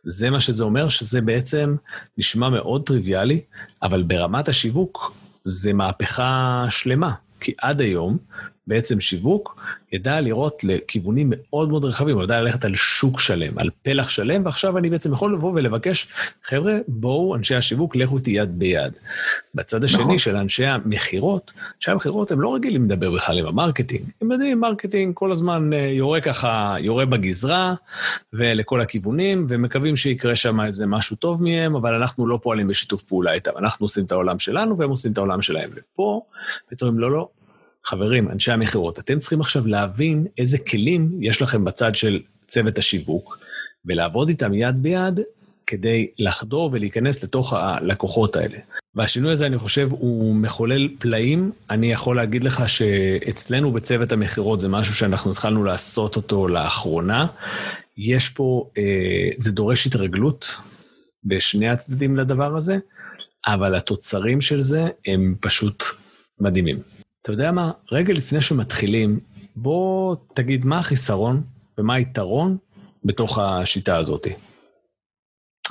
זה 0.05 0.31
מה 0.31 0.41
שזה 0.41 0.65
אומר, 0.65 0.89
שזה 0.89 1.21
בעצם 1.21 1.77
נשמע 2.19 2.49
מאוד 2.49 2.87
טריוויאלי, 2.87 3.41
אבל 3.83 4.03
ברמת 4.03 4.49
השיווק 4.49 5.15
זה 5.45 5.73
מהפכה 5.73 6.65
שלמה. 6.71 7.13
כי 7.41 7.53
עד 7.59 7.81
היום, 7.81 8.19
בעצם 8.67 9.01
שיווק 9.01 9.61
ידע 9.93 10.21
לראות 10.21 10.65
לכיוונים 10.65 11.33
מאוד 11.37 11.69
מאוד 11.69 11.85
רחבים, 11.85 12.17
הוא 12.17 12.25
ידע 12.25 12.41
ללכת 12.41 12.65
על 12.65 12.75
שוק 12.75 13.21
שלם, 13.21 13.59
על 13.59 13.71
פלח 13.83 14.11
שלם, 14.11 14.45
ועכשיו 14.45 14.79
אני 14.79 14.91
בעצם 14.91 15.13
יכול 15.13 15.35
לבוא 15.35 15.53
ולבקש, 15.55 16.09
חבר'ה, 16.45 16.79
בואו, 16.89 17.37
אנשי 17.37 17.55
השיווק, 17.55 17.97
לכו 17.97 18.17
איתי 18.17 18.31
יד 18.31 18.59
ביד. 18.59 18.93
בצד 19.55 19.85
השני 19.85 20.03
נכון. 20.03 20.19
של 20.19 20.37
אנשי 20.37 20.67
המכירות, 20.67 21.53
אנשי 21.77 21.91
המכירות 21.91 22.31
הם 22.31 22.41
לא 22.41 22.55
רגילים 22.55 22.85
לדבר 22.85 23.11
בכלל 23.11 23.39
עם 23.39 23.47
ה 23.47 23.52
marketing. 23.52 24.03
הם 24.21 24.33
יודעים, 24.33 24.61
marketing 24.61 25.15
כל 25.15 25.31
הזמן 25.31 25.73
אה, 25.73 25.79
יורה 25.79 26.21
ככה, 26.21 26.77
יורה 26.81 27.07
בגזרה, 27.07 27.75
ולכל 28.33 28.81
הכיוונים, 28.81 29.47
ומקווים 29.49 29.97
שיקרה 29.97 30.37
שם 30.37 30.61
איזה 30.61 30.87
משהו 30.87 31.17
טוב 31.17 31.43
מהם, 31.43 31.77
אבל 31.77 31.95
אנחנו 31.95 32.27
לא 32.27 32.39
פועלים 32.43 32.69
בשיתוף 32.69 33.03
פעולה 33.03 33.33
איתם. 33.33 33.53
אנחנו 33.59 33.85
עושים 33.85 34.05
את 34.05 34.13
העולם 34.13 34.39
שלנו, 34.39 34.79
והם 34.79 34.91
עושים 34.91 35.13
את 35.13 35.19
העולם 35.19 35.43
שלהם. 35.43 35.71
ופה, 35.75 36.23
בעצם 36.71 36.99
לא, 36.99 37.11
לא, 37.11 37.29
חברים, 37.85 38.29
אנשי 38.29 38.53
המכירות, 38.53 38.99
אתם 38.99 39.19
צריכים 39.19 39.41
עכשיו 39.41 39.67
להבין 39.67 40.27
איזה 40.39 40.59
כלים 40.59 41.11
יש 41.21 41.43
לכם 41.43 41.65
בצד 41.65 41.95
של 41.95 42.21
צוות 42.47 42.79
השיווק, 42.79 43.39
ולעבוד 43.85 44.29
איתם 44.29 44.55
יד 44.55 44.83
ביד 44.83 45.21
כדי 45.67 46.07
לחדור 46.19 46.71
ולהיכנס 46.73 47.25
לתוך 47.25 47.53
הלקוחות 47.53 48.37
האלה. 48.37 48.59
והשינוי 48.95 49.33
הזה, 49.33 49.47
אני 49.47 49.59
חושב, 49.59 49.89
הוא 49.91 50.35
מחולל 50.35 50.89
פלאים. 50.99 51.53
אני 51.71 51.93
יכול 51.93 52.17
להגיד 52.17 52.45
לך 52.45 52.69
שאצלנו 52.69 53.73
בצוות 53.73 54.13
המכירות 54.13 54.61
זה 54.61 54.69
משהו 54.69 54.95
שאנחנו 54.95 55.31
התחלנו 55.31 55.65
לעשות 55.65 56.17
אותו 56.17 56.49
לאחרונה. 56.49 57.27
יש 57.99 58.29
פה, 58.29 58.71
אה, 58.79 59.29
זה 59.37 59.53
דורש 59.53 59.87
התרגלות 59.87 60.57
בשני 61.25 61.69
הצדדים 61.69 62.17
לדבר 62.17 62.57
הזה, 62.57 62.79
אבל 63.47 63.75
התוצרים 63.75 64.41
של 64.41 64.61
זה 64.61 64.85
הם 65.07 65.35
פשוט 65.41 65.85
מדהימים. 66.41 66.92
אתה 67.23 67.33
יודע 67.33 67.53
מה? 67.53 67.71
רגע 67.93 68.13
לפני 68.13 68.41
שמתחילים, 68.41 69.21
בוא 69.57 70.17
תגיד 70.35 70.65
מה 70.65 70.79
החיסרון 70.79 71.43
ומה 71.79 71.95
היתרון 71.95 72.57
בתוך 73.05 73.39
השיטה 73.39 73.97
הזאת. 73.97 74.27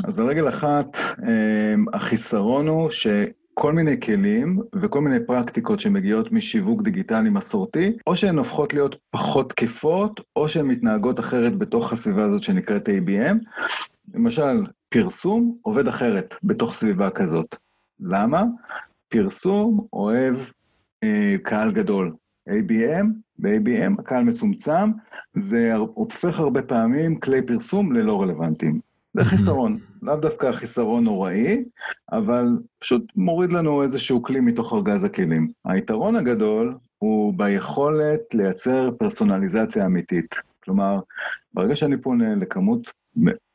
אז 0.04 0.20
רגל 0.20 0.50
אחת, 0.50 0.98
אמ, 1.28 1.86
החיסרון 1.94 2.68
הוא 2.68 2.90
שכל 2.90 3.74
מיני 3.74 4.00
כלים 4.00 4.60
וכל 4.76 5.02
מיני 5.02 5.26
פרקטיקות 5.26 5.80
שמגיעות 5.80 6.32
משיווק 6.32 6.82
דיגיטלי 6.82 7.30
מסורתי, 7.30 7.92
או 8.08 8.16
שהן 8.16 8.38
הופכות 8.38 8.74
להיות 8.74 8.96
פחות 9.10 9.50
תקפות, 9.50 10.20
או 10.36 10.50
שהן 10.50 10.66
מתנהגות 10.66 11.20
אחרת 11.20 11.58
בתוך 11.58 11.94
הסביבה 11.94 12.26
הזאת 12.26 12.44
שנקראת 12.44 12.90
ABM. 12.90 13.36
למשל, 14.14 14.66
פרסום 14.90 15.58
עובד 15.62 15.88
אחרת 15.88 16.36
בתוך 16.44 16.74
סביבה 16.74 17.10
כזאת. 17.10 17.56
למה? 18.00 18.44
פרסום 19.10 19.88
אוהב 19.94 20.36
קהל 21.44 21.72
גדול. 21.72 22.14
ABM, 22.50 23.06
ב-ABM 23.40 24.00
הקהל 24.00 24.24
מצומצם, 24.24 24.92
זה 25.36 25.76
הופך 25.76 26.40
הרבה 26.40 26.62
פעמים 26.62 27.20
כלי 27.20 27.42
פרסום 27.42 27.94
ללא 27.94 28.22
רלוונטיים. 28.22 28.80
זה 29.14 29.26
חיסרון, 29.26 29.80
לאו 30.02 30.16
דווקא 30.16 30.52
חיסרון 30.52 31.04
נוראי, 31.04 31.64
אבל 32.12 32.46
פשוט 32.80 33.12
מוריד 33.16 33.52
לנו 33.52 33.84
איזשהו 33.84 34.24
כלי 34.24 34.40
מתוך 34.40 34.74
ארגז 34.74 35.04
הכלים. 35.04 35.48
היתרון 35.66 36.16
הגדול 36.16 36.78
הוא 36.98 37.34
ביכולת 37.38 38.22
לייצר 38.34 38.92
פרסונליזציה 39.00 39.86
אמיתית. 39.86 40.36
כלומר, 40.64 41.00
ברגע 41.54 41.76
שאני 41.76 41.98
פונה 41.98 42.36
לכמות 42.36 42.92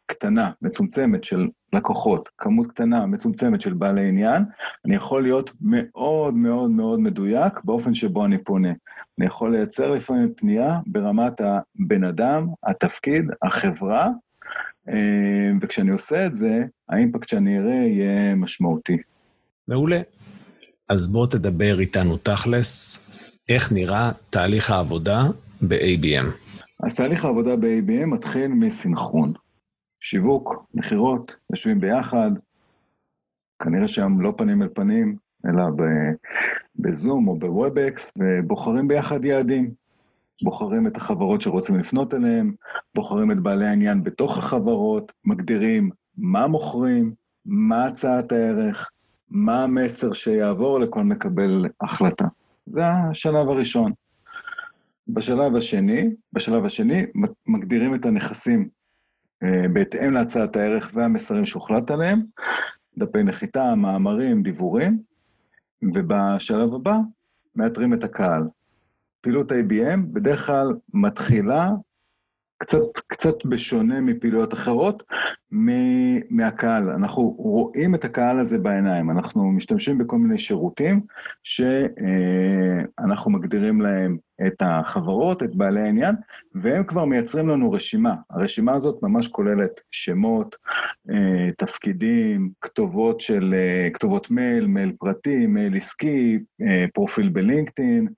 קטנה, 0.07 0.51
מצומצמת 0.63 1.25
של 1.25 1.49
לקוחות, 1.77 2.29
כמות 2.39 2.67
קטנה, 2.67 3.07
מצומצמת 3.07 3.61
של 3.61 3.73
בעלי 3.73 4.09
עניין, 4.09 4.43
אני 4.87 4.97
יכול 4.97 5.23
להיות 5.23 5.51
מאוד 5.61 6.35
מאוד 6.35 6.71
מאוד 6.71 7.01
מדויק 7.01 7.53
באופן 7.65 7.95
שבו 7.95 8.25
אני 8.25 8.39
פונה. 8.39 8.73
אני 9.19 9.27
יכול 9.27 9.57
לייצר 9.57 9.91
לפעמים 9.91 10.33
פנייה 10.37 10.81
ברמת 10.87 11.41
הבן 11.41 12.05
אדם, 12.05 12.47
התפקיד, 12.67 13.25
החברה, 13.43 14.09
אה, 14.89 15.51
וכשאני 15.61 15.91
עושה 15.91 16.27
את 16.27 16.37
זה, 16.37 16.65
האימפקט 16.89 17.29
שאני 17.29 17.59
אראה 17.59 17.75
יהיה 17.75 18.35
משמעותי. 18.35 18.97
מעולה. 19.69 20.01
אז 20.89 21.09
בוא 21.09 21.27
תדבר 21.27 21.81
איתנו 21.81 22.17
תכלס, 22.17 22.99
איך 23.49 23.73
נראה 23.73 24.13
תהליך 24.31 24.71
העבודה 24.71 25.23
ב-ABM. 25.63 26.27
אז 26.83 26.95
תהליך 26.95 27.25
העבודה 27.25 27.57
ב-ABM 27.57 28.07
מתחיל 28.07 28.49
מסנכרון. 28.49 29.33
שיווק, 30.09 30.67
מכירות, 30.75 31.37
יושבים 31.51 31.81
ביחד, 31.81 32.31
כנראה 33.63 33.89
שהם 33.89 34.21
לא 34.21 34.35
פנים 34.37 34.63
אל 34.63 34.69
פנים, 34.75 35.17
אלא 35.47 35.65
ב 36.77 36.87
Zoom 36.87 37.29
או 37.29 37.39
ב 37.39 37.49
Webex, 37.49 38.13
ובוחרים 38.19 38.89
ביחד 38.89 39.25
יעדים. 39.25 39.71
בוחרים 40.43 40.87
את 40.87 40.97
החברות 40.97 41.41
שרוצים 41.41 41.79
לפנות 41.79 42.15
אליהם, 42.15 42.55
בוחרים 42.95 43.33
את 43.33 43.41
בעלי 43.41 43.67
העניין 43.67 44.03
בתוך 44.03 44.39
החברות, 44.39 45.13
מגדירים 45.25 45.91
מה 46.19 46.47
מוכרים, 46.47 47.15
מה 47.47 47.87
הצעת 47.87 48.33
הערך, 48.33 48.91
מה 49.31 49.65
המסר 49.65 50.13
שיעבור 50.13 50.81
לכל 50.81 51.03
מקבל 51.05 51.67
החלטה. 51.81 52.27
זה 52.67 52.87
השלב 52.87 53.49
הראשון. 53.49 53.93
בשלב 55.09 55.57
השני, 55.57 56.11
בשלב 56.33 56.65
השני, 56.65 57.07
מגדירים 57.47 57.95
את 57.95 58.07
הנכסים 58.07 58.76
בהתאם 59.73 60.13
להצעת 60.13 60.57
הערך 60.57 60.91
והמסרים 60.95 61.45
שהוחלט 61.45 61.91
עליהם, 61.91 62.23
דפי 62.99 63.23
נחיתה, 63.23 63.75
מאמרים, 63.75 64.43
דיבורים, 64.43 64.99
ובשלב 65.83 66.75
הבא 66.75 66.97
מאתרים 67.57 67.95
את 67.95 68.05
הקהל. 68.05 68.43
פעילות 69.21 69.53
ABM 69.53 70.01
בדרך 70.13 70.47
כלל 70.47 70.69
מתחילה 70.95 71.71
קצת, 72.59 72.79
קצת 73.07 73.35
בשונה 73.45 74.01
מפעילויות 74.01 74.55
אחרות, 74.55 75.03
מהקהל. 76.31 76.91
אנחנו 76.91 77.23
רואים 77.23 77.95
את 77.95 78.05
הקהל 78.05 78.39
הזה 78.39 78.59
בעיניים, 78.59 79.11
אנחנו 79.11 79.53
משתמשים 79.53 79.99
בכל 79.99 80.19
מיני 80.19 80.39
שירותים 80.39 81.01
שאנחנו 81.45 83.31
מגדירים 83.31 83.81
להם 83.81 84.17
את 84.47 84.55
החברות, 84.61 85.43
את 85.43 85.55
בעלי 85.55 85.81
העניין, 85.81 86.15
והם 86.55 86.85
כבר 86.85 87.05
מייצרים 87.05 87.49
לנו 87.49 87.73
רשימה. 87.73 88.15
הרשימה 88.31 88.75
הזאת 88.75 89.03
ממש 89.03 89.29
כוללת 89.29 89.81
שמות, 89.91 90.57
תפקידים, 91.59 92.51
כתובות 92.61 93.21
של, 93.21 93.55
כתובות 93.95 94.31
מייל, 94.31 94.67
מייל 94.67 94.93
פרטי, 94.99 95.47
מייל 95.47 95.77
עסקי, 95.77 96.39
פרופיל 96.95 97.29
בלינקדאין, 97.29 98.09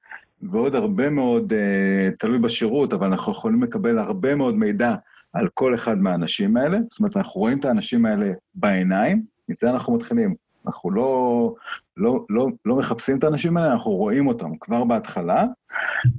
ועוד 0.42 0.74
הרבה 0.74 1.10
מאוד, 1.10 1.52
uh, 1.52 2.16
תלוי 2.18 2.38
בשירות, 2.38 2.92
אבל 2.92 3.06
אנחנו 3.06 3.32
יכולים 3.32 3.62
לקבל 3.62 3.98
הרבה 3.98 4.34
מאוד 4.34 4.54
מידע 4.54 4.94
על 5.32 5.48
כל 5.54 5.74
אחד 5.74 5.98
מהאנשים 5.98 6.56
האלה. 6.56 6.78
זאת 6.90 7.00
אומרת, 7.00 7.16
אנחנו 7.16 7.40
רואים 7.40 7.58
את 7.58 7.64
האנשים 7.64 8.06
האלה 8.06 8.32
בעיניים, 8.54 9.22
מזה 9.48 9.70
אנחנו 9.70 9.94
מתחילים. 9.94 10.34
אנחנו 10.66 10.90
לא, 10.90 11.54
לא, 11.96 12.24
לא, 12.30 12.48
לא 12.64 12.76
מחפשים 12.76 13.18
את 13.18 13.24
האנשים 13.24 13.56
האלה, 13.56 13.72
אנחנו 13.72 13.90
רואים 13.90 14.26
אותם 14.26 14.56
כבר 14.60 14.84
בהתחלה, 14.84 15.44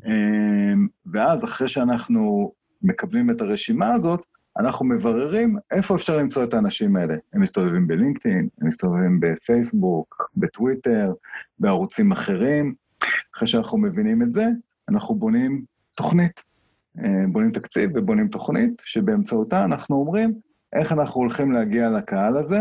אמ, 0.06 0.88
ואז 1.06 1.44
אחרי 1.44 1.68
שאנחנו 1.68 2.52
מקבלים 2.82 3.30
את 3.30 3.42
הרשימה 3.42 3.94
הזאת, 3.94 4.22
אנחנו 4.60 4.86
מבררים 4.86 5.58
איפה 5.72 5.96
אפשר 5.96 6.18
למצוא 6.18 6.44
את 6.44 6.54
האנשים 6.54 6.96
האלה. 6.96 7.16
הם 7.34 7.42
מסתובבים 7.42 7.88
בלינקדאין, 7.88 8.48
הם 8.62 8.68
מסתובבים 8.68 9.20
בפייסבוק, 9.20 10.32
בטוויטר, 10.38 11.14
בערוצים 11.60 12.12
אחרים, 12.12 12.74
אחרי 13.36 13.48
שאנחנו 13.48 13.78
מבינים 13.78 14.22
את 14.22 14.32
זה, 14.32 14.48
אנחנו 14.89 15.15
בונים 15.15 15.65
תוכנית. 15.96 16.42
אה, 17.04 17.24
בונים 17.32 17.52
תקציב 17.52 17.92
ובונים 17.96 18.28
תוכנית, 18.28 18.74
שבאמצעותה 18.84 19.65
אנחנו 19.65 19.96
אומרים 19.96 20.34
איך 20.74 20.92
אנחנו 20.92 21.22
הולכים 21.22 21.52
להגיע 21.52 21.89
לקהל 21.89 22.38
הזה, 22.38 22.60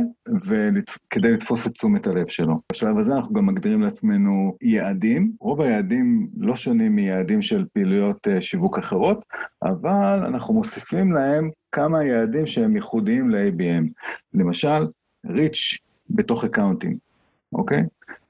כדי 1.10 1.32
לתפוס 1.32 1.66
את 1.66 1.72
תשומת 1.72 2.06
הלב 2.06 2.28
שלו. 2.28 2.60
בשלב 2.72 2.98
הזה 2.98 3.12
אנחנו 3.12 3.34
גם 3.34 3.46
מגדירים 3.46 3.82
לעצמנו 3.82 4.56
יעדים. 4.62 5.32
רוב 5.40 5.60
היעדים 5.60 6.28
לא 6.36 6.56
שונים 6.56 6.96
מיעדים 6.96 7.42
של 7.42 7.64
פעילויות 7.72 8.28
אה, 8.28 8.40
שיווק 8.40 8.78
אחרות, 8.78 9.24
אבל 9.62 10.24
אנחנו 10.26 10.54
מוסיפים 10.54 11.12
להם 11.12 11.50
כמה 11.72 12.04
יעדים 12.04 12.46
שהם 12.46 12.76
ייחודיים 12.76 13.30
ל-ABM. 13.30 13.84
למשל, 14.34 14.86
reach 15.26 15.78
בתוך 16.10 16.44
account 16.44 16.81
ים, 16.81 16.96
אוקיי? 17.52 17.82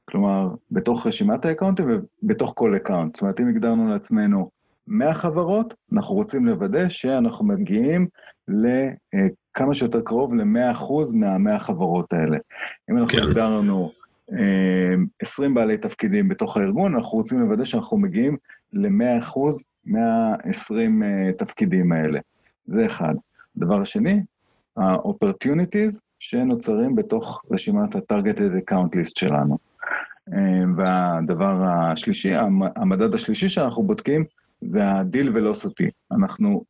כלומר, 0.08 0.48
בתוך 0.70 1.06
רשימת 1.06 1.44
ה 1.44 1.48
account 1.48 1.78
ים 1.78 1.86
ובתוך 2.22 2.52
כל 2.56 2.76
account. 2.76 3.16
זאת 3.16 3.22
אומרת, 3.22 3.40
אם 3.40 3.48
הגדרנו 3.48 3.90
לעצמנו 3.90 4.50
100 4.86 5.14
חברות, 5.14 5.74
אנחנו 5.92 6.14
רוצים 6.14 6.46
לוודא 6.46 6.88
שאנחנו 6.88 7.44
מגיעים 7.44 8.06
לכמה 8.48 9.74
שיותר 9.74 10.00
קרוב 10.00 10.34
ל-100% 10.34 10.92
מה-100 11.14 11.58
חברות 11.58 12.12
האלה. 12.12 12.38
אם 12.90 12.98
אנחנו 12.98 13.18
כן. 13.18 13.22
הגדרנו 13.22 13.90
20 15.22 15.54
בעלי 15.54 15.78
תפקידים 15.78 16.28
בתוך 16.28 16.56
הארגון, 16.56 16.94
אנחנו 16.94 17.18
רוצים 17.18 17.40
לוודא 17.40 17.64
שאנחנו 17.64 17.98
מגיעים 17.98 18.36
ל-100% 18.72 19.38
מה-20 19.84 20.74
תפקידים 21.38 21.92
האלה. 21.92 22.20
זה 22.66 22.86
אחד. 22.86 23.14
דבר 23.56 23.84
שני, 23.84 24.22
ה-opportunities 24.76 26.00
שנוצרים 26.18 26.96
בתוך 26.96 27.42
רשימת 27.50 27.94
ה-targeted 27.94 28.70
account 28.70 28.96
list 28.96 29.12
שלנו. 29.18 29.67
והדבר 30.76 31.64
השלישי, 31.64 32.32
המדד 32.76 33.14
השלישי 33.14 33.48
שאנחנו 33.48 33.82
בודקים, 33.82 34.24
זה 34.60 34.84
ה-deal 34.84 35.26
velocity. 35.26 35.90
אנחנו 36.12 36.64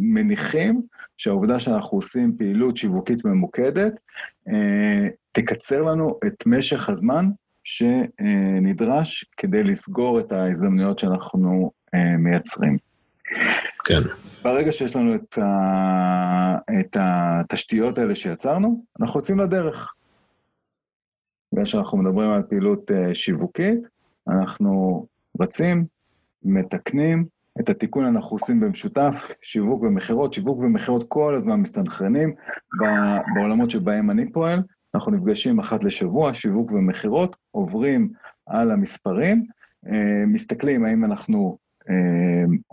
מניחים 0.00 0.82
שהעובדה 1.16 1.58
שאנחנו 1.58 1.98
עושים 1.98 2.36
פעילות 2.38 2.76
שיווקית 2.76 3.24
ממוקדת, 3.24 3.92
תקצר 5.32 5.82
לנו 5.82 6.18
את 6.26 6.46
משך 6.46 6.88
הזמן 6.88 7.28
שנדרש 7.64 9.24
כדי 9.36 9.64
לסגור 9.64 10.20
את 10.20 10.32
ההזדמנויות 10.32 10.98
שאנחנו 10.98 11.70
מייצרים. 12.18 12.76
כן. 13.84 14.00
ברגע 14.44 14.72
שיש 14.72 14.96
לנו 14.96 15.14
את, 15.14 15.38
ה... 15.38 16.56
את 16.80 16.96
התשתיות 17.00 17.98
האלה 17.98 18.14
שיצרנו, 18.14 18.84
אנחנו 19.00 19.20
יוצאים 19.20 19.38
לדרך. 19.40 19.92
בגלל 21.52 21.64
שאנחנו 21.64 21.98
מדברים 21.98 22.30
על 22.30 22.42
פעילות 22.42 22.90
שיווקית, 23.12 23.78
אנחנו 24.28 25.06
רצים, 25.40 25.84
מתקנים, 26.42 27.24
את 27.60 27.68
התיקון 27.68 28.04
אנחנו 28.04 28.36
עושים 28.36 28.60
במשותף, 28.60 29.28
שיווק 29.42 29.82
ומכירות, 29.82 30.32
שיווק 30.32 30.58
ומכירות 30.58 31.04
כל 31.08 31.34
הזמן 31.34 31.60
מסתנכרנים 31.60 32.34
בעולמות 33.34 33.70
שבהם 33.70 34.10
אני 34.10 34.32
פועל, 34.32 34.62
אנחנו 34.94 35.12
נפגשים 35.12 35.58
אחת 35.58 35.84
לשבוע, 35.84 36.34
שיווק 36.34 36.72
ומכירות, 36.72 37.36
עוברים 37.50 38.12
על 38.46 38.70
המספרים, 38.70 39.46
מסתכלים 40.26 40.84
האם 40.84 41.04
אנחנו 41.04 41.58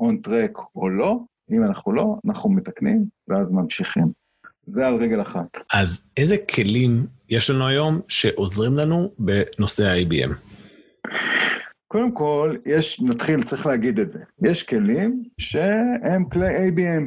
on 0.01 0.27
track 0.27 0.61
או 0.75 0.89
לא, 0.89 1.19
אם 1.51 1.63
אנחנו 1.63 1.93
לא, 1.93 2.15
אנחנו 2.25 2.49
מתקנים 2.49 3.05
ואז 3.27 3.51
ממשיכים. 3.51 4.07
זה 4.65 4.87
על 4.87 4.95
רגל 4.95 5.21
אחת. 5.21 5.57
אז 5.73 6.05
איזה 6.17 6.35
כלים 6.55 7.05
יש 7.29 7.49
לנו 7.49 7.67
היום 7.67 8.01
שעוזרים 8.07 8.77
לנו 8.77 9.11
בנושא 9.19 9.87
ה-IBM? 9.87 10.31
קודם 11.87 12.11
כל, 12.11 12.55
יש, 12.65 13.01
נתחיל, 13.01 13.43
צריך 13.43 13.65
להגיד 13.65 13.99
את 13.99 14.11
זה. 14.11 14.19
יש 14.41 14.63
כלים 14.63 15.23
שהם 15.37 16.25
כלי 16.25 16.67
ABM. 16.67 17.03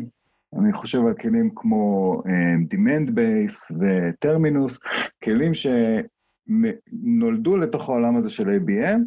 אני 0.59 0.73
חושב 0.73 1.07
על 1.07 1.15
כלים 1.15 1.51
כמו 1.55 2.23
uh, 2.27 2.75
Demand 2.75 3.11
Base 3.11 3.75
וטרמינוס, 3.81 4.79
כלים 5.25 5.53
שנולדו 5.55 7.57
לתוך 7.57 7.89
העולם 7.89 8.17
הזה 8.17 8.31
של 8.31 8.49
ABM, 8.49 9.01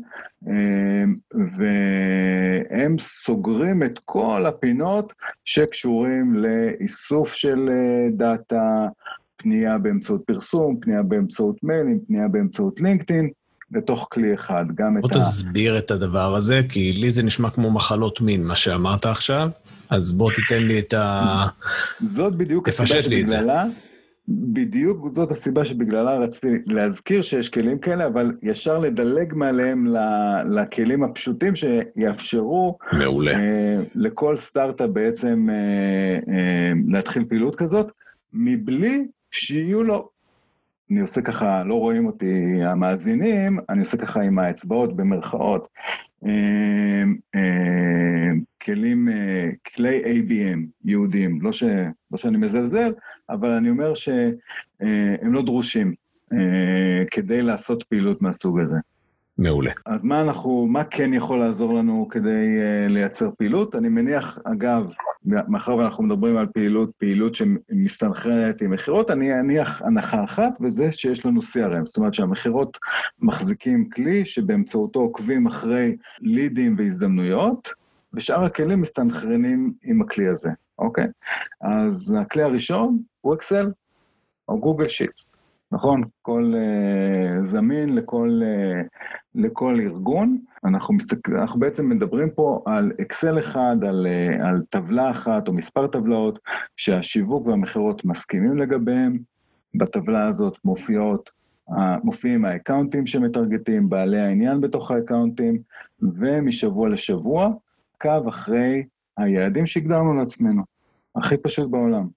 uh, 0.43 0.47
והם 1.57 2.95
סוגרים 2.99 3.83
את 3.83 3.99
כל 4.05 4.45
הפינות 4.45 5.13
שקשורים 5.45 6.35
לאיסוף 6.35 7.33
של 7.33 7.69
דאטה, 8.11 8.87
פנייה 9.37 9.77
באמצעות 9.77 10.21
פרסום, 10.25 10.79
פנייה 10.81 11.03
באמצעות 11.03 11.63
מיילים, 11.63 11.99
פנייה 12.07 12.27
באמצעות 12.27 12.81
לינקדאין. 12.81 13.29
לתוך 13.71 14.07
כלי 14.11 14.33
אחד, 14.33 14.65
גם 14.75 14.97
את 14.97 15.03
ה... 15.03 15.07
בוא 15.07 15.09
תסביר 15.09 15.77
את 15.77 15.91
הדבר 15.91 16.35
הזה, 16.35 16.61
כי 16.69 16.93
לי 16.93 17.11
זה 17.11 17.23
נשמע 17.23 17.49
כמו 17.49 17.71
מחלות 17.71 18.21
מין, 18.21 18.43
מה 18.43 18.55
שאמרת 18.55 19.05
עכשיו, 19.05 19.49
אז 19.89 20.11
בוא 20.11 20.31
תיתן 20.31 20.63
לי 20.63 20.79
את 20.79 20.93
ה... 20.93 21.23
זאת 22.01 22.35
בדיוק 22.35 22.69
הסיבה 22.69 23.01
שבגללה, 23.01 23.65
בדיוק 24.27 25.09
זאת 25.09 25.31
הסיבה 25.31 25.65
שבגללה 25.65 26.17
רציתי 26.17 26.47
להזכיר 26.65 27.21
שיש 27.21 27.49
כלים 27.49 27.79
כאלה, 27.79 28.05
אבל 28.05 28.31
ישר 28.41 28.79
לדלג 28.79 29.33
מעליהם 29.33 29.95
לכלים 30.49 31.03
הפשוטים 31.03 31.53
שיאפשרו... 31.55 32.77
מעולה. 32.93 33.31
אה, 33.35 33.77
לכל 33.95 34.37
סטארט-אפ 34.37 34.89
בעצם 34.89 35.47
אה, 35.49 36.33
אה, 36.33 36.71
להתחיל 36.87 37.25
פעילות 37.29 37.55
כזאת, 37.55 37.91
מבלי 38.33 39.05
שיהיו 39.35 39.83
לו 39.83 40.09
אני 40.91 40.99
עושה 40.99 41.21
ככה, 41.21 41.63
לא 41.63 41.75
רואים 41.75 42.05
אותי 42.05 42.63
המאזינים, 42.63 43.59
אני 43.69 43.79
עושה 43.79 43.97
ככה 43.97 44.21
עם 44.21 44.39
האצבעות 44.39 44.95
במרכאות. 44.95 45.67
כלים, 48.61 49.09
כלי 49.75 50.03
ABM 50.03 50.59
יהודים, 50.85 51.41
לא, 51.41 51.51
ש, 51.51 51.63
לא 52.11 52.17
שאני 52.17 52.37
מזלזל, 52.37 52.93
אבל 53.29 53.49
אני 53.49 53.69
אומר 53.69 53.93
שהם 53.93 55.33
לא 55.33 55.41
דרושים 55.41 55.93
כדי 57.11 57.41
לעשות 57.41 57.83
פעילות 57.83 58.21
מהסוג 58.21 58.59
הזה. 58.59 58.77
מעולה. 59.37 59.71
אז 59.85 60.05
מה 60.05 60.21
אנחנו, 60.21 60.67
מה 60.67 60.83
כן 60.83 61.13
יכול 61.13 61.39
לעזור 61.39 61.73
לנו 61.73 62.07
כדי 62.09 62.57
לייצר 62.89 63.29
פעילות? 63.37 63.75
אני 63.75 63.89
מניח, 63.89 64.39
אגב, 64.43 64.93
מאחר 65.25 65.75
ואנחנו 65.75 66.03
מדברים 66.03 66.37
על 66.37 66.47
פעילות, 66.53 66.91
פעילות 66.97 67.35
שמסתנכרנת 67.35 68.61
עם 68.61 68.71
מכירות, 68.71 69.11
אני 69.11 69.39
אניח 69.39 69.81
הנחה 69.81 70.23
אחת, 70.23 70.53
וזה 70.61 70.91
שיש 70.91 71.25
לנו 71.25 71.41
CRM. 71.41 71.85
זאת 71.85 71.97
אומרת 71.97 72.13
שהמכירות 72.13 72.77
מחזיקים 73.19 73.89
כלי 73.89 74.25
שבאמצעותו 74.25 74.99
עוקבים 74.99 75.47
אחרי 75.47 75.95
לידים 76.21 76.75
והזדמנויות, 76.77 77.69
ושאר 78.13 78.43
הכלים 78.43 78.81
מסתנכרנים 78.81 79.73
עם 79.83 80.01
הכלי 80.01 80.27
הזה, 80.27 80.49
אוקיי? 80.79 81.07
אז 81.61 82.15
הכלי 82.21 82.43
הראשון 82.43 82.99
הוא 83.21 83.33
אקסל, 83.33 83.71
או 84.49 84.59
גוגל 84.59 84.87
שיטס. 84.87 85.34
נכון? 85.71 86.03
כל 86.21 86.53
uh, 86.53 87.45
זמין 87.45 87.95
לכל, 87.95 88.41
uh, 88.43 88.87
לכל 89.35 89.79
ארגון. 89.79 90.37
אנחנו, 90.65 90.97
בעצם 91.55 91.89
מדברים 91.89 92.29
פה 92.29 92.63
על 92.65 92.91
אקסל 93.01 93.39
אחד, 93.39 93.75
על, 93.87 94.07
uh, 94.09 94.45
על 94.45 94.61
טבלה 94.69 95.11
אחת 95.11 95.47
או 95.47 95.53
מספר 95.53 95.87
טבלאות 95.87 96.39
שהשיווק 96.77 97.47
והמכירות 97.47 98.05
מסכימים 98.05 98.57
לגביהם. 98.57 99.17
בטבלה 99.77 100.27
הזאת 100.27 100.57
מופיעות, 100.65 101.29
מופיעים 102.03 102.45
האקאונטים 102.45 103.07
שמטרגטים, 103.07 103.89
בעלי 103.89 104.19
העניין 104.19 104.61
בתוך 104.61 104.91
האקאונטים, 104.91 105.61
ומשבוע 106.01 106.89
לשבוע, 106.89 107.49
עקב 107.95 108.27
אחרי 108.27 108.83
היעדים 109.17 109.65
שהגדרנו 109.65 110.13
לעצמנו. 110.13 110.63
הכי 111.15 111.37
פשוט 111.37 111.69
בעולם, 111.69 112.07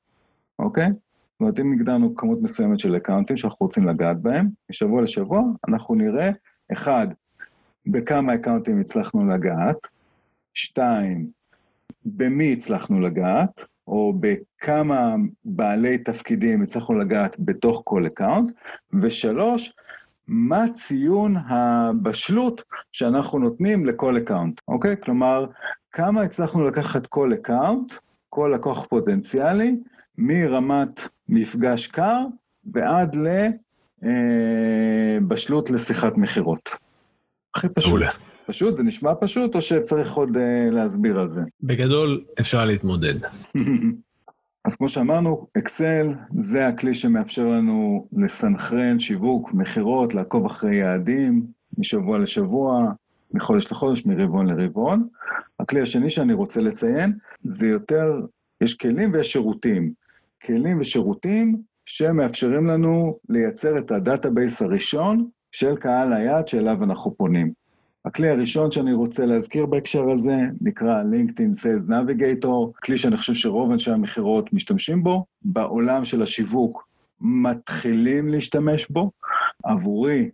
אוקיי? 0.59 0.89
זאת 1.39 1.41
אומרת, 1.41 1.59
אם 1.61 1.73
הגדרנו 1.73 2.15
כמות 2.15 2.43
מסוימת 2.43 2.79
של 2.79 2.97
account 2.97 3.28
ים 3.28 3.37
שאנחנו 3.37 3.67
רוצים 3.67 3.89
לגעת 3.89 4.21
בהם, 4.21 4.49
משבוע 4.71 5.03
לשבוע 5.03 5.43
אנחנו 5.69 5.95
נראה, 5.95 6.31
אחד, 6.73 7.07
בכמה 7.87 8.35
account 8.35 8.71
ים 8.71 8.81
הצלחנו 8.81 9.27
לגעת, 9.27 9.77
שתיים, 10.55 11.27
במי 12.05 12.53
הצלחנו 12.53 13.01
לגעת, 13.01 13.65
או 13.87 14.15
בכמה 14.21 15.15
בעלי 15.45 15.99
תפקידים 15.99 16.63
הצלחנו 16.63 16.99
לגעת 16.99 17.37
בתוך 17.39 17.83
כל 17.85 18.07
account, 18.07 18.51
ושלוש, 19.03 19.73
מה 20.27 20.65
ציון 20.75 21.37
הבשלות 21.37 22.63
שאנחנו 22.93 23.39
נותנים 23.39 23.87
לכל 23.87 24.19
account, 24.19 24.61
אוקיי? 24.69 24.97
כלומר, 25.03 25.47
כמה 25.93 26.23
הצלחנו 26.23 26.69
לקחת 26.69 27.07
כל 27.07 27.33
account, 27.35 27.93
כל 28.29 28.53
לקוח 28.55 28.87
פוטנציאלי, 28.87 29.77
מרמת 30.19 31.01
מפגש 31.29 31.87
קר 31.87 32.25
ועד 32.73 33.17
לבשלות 34.03 35.71
לשיחת 35.71 36.17
מכירות. 36.17 36.69
הכי 37.55 37.69
פשוט. 37.69 37.91
מעולה. 37.91 38.11
פשוט? 38.47 38.77
זה 38.77 38.83
נשמע 38.83 39.13
פשוט, 39.21 39.55
או 39.55 39.63
שצריך 39.63 40.13
עוד 40.13 40.37
אה, 40.37 40.73
להסביר 40.73 41.21
על 41.21 41.33
זה? 41.33 41.41
בגדול, 41.63 42.25
אפשר 42.41 42.65
להתמודד. 42.65 43.15
אז 44.65 44.77
כמו 44.77 44.89
שאמרנו, 44.89 45.47
Excel 45.59 46.15
זה 46.37 46.67
הכלי 46.67 46.95
שמאפשר 46.95 47.47
לנו 47.47 48.09
לסנכרן 48.13 49.01
שיווק, 49.01 49.55
מכירות, 49.55 50.15
לעקוב 50.15 50.47
אחרי 50.47 50.77
יעדים, 50.77 51.47
משבוע 51.79 52.19
לשבוע, 52.19 52.93
מחודש 53.35 53.73
לחודש, 53.73 54.07
מרבעון 54.07 54.47
לרבעון. 54.47 55.09
הכלי 55.61 55.81
השני 55.81 56.11
שאני 56.11 56.33
רוצה 56.33 56.61
לציין, 56.61 57.13
זה 57.45 57.67
יותר, 57.67 58.21
יש 58.61 58.75
כלים 58.75 59.13
ויש 59.13 59.33
שירותים. 59.33 59.93
כלים 60.43 60.81
ושירותים 60.81 61.57
שמאפשרים 61.87 62.67
לנו 62.67 63.19
לייצר 63.29 63.79
את 63.79 63.91
ה 63.91 63.99
database 63.99 64.63
הראשון 64.63 65.29
של 65.53 65.77
קהל 65.77 66.13
היעד 66.13 66.49
שאליו 66.49 66.85
אנחנו 66.85 67.15
פונים. 67.17 67.53
הכלי 68.05 68.29
הראשון 68.29 68.71
שאני 68.71 68.93
רוצה 68.93 69.27
להזכיר 69.27 69.67
בהקשר 69.67 70.11
הזה 70.11 70.37
נקרא 70.61 71.03
LinkedIn 71.03 71.63
Sales 71.63 71.89
Navigator, 71.89 72.81
כלי 72.85 72.97
שאני 72.97 73.17
חושב 73.17 73.35
שרוב 73.35 73.71
אנשי 73.71 73.91
המכירות 73.91 74.53
משתמשים 74.53 75.03
בו. 75.03 75.25
בעולם 75.43 76.05
של 76.05 76.23
השיווק 76.23 76.89
מתחילים 77.21 78.29
להשתמש 78.29 78.91
בו. 78.91 79.11
עבורי 79.65 80.31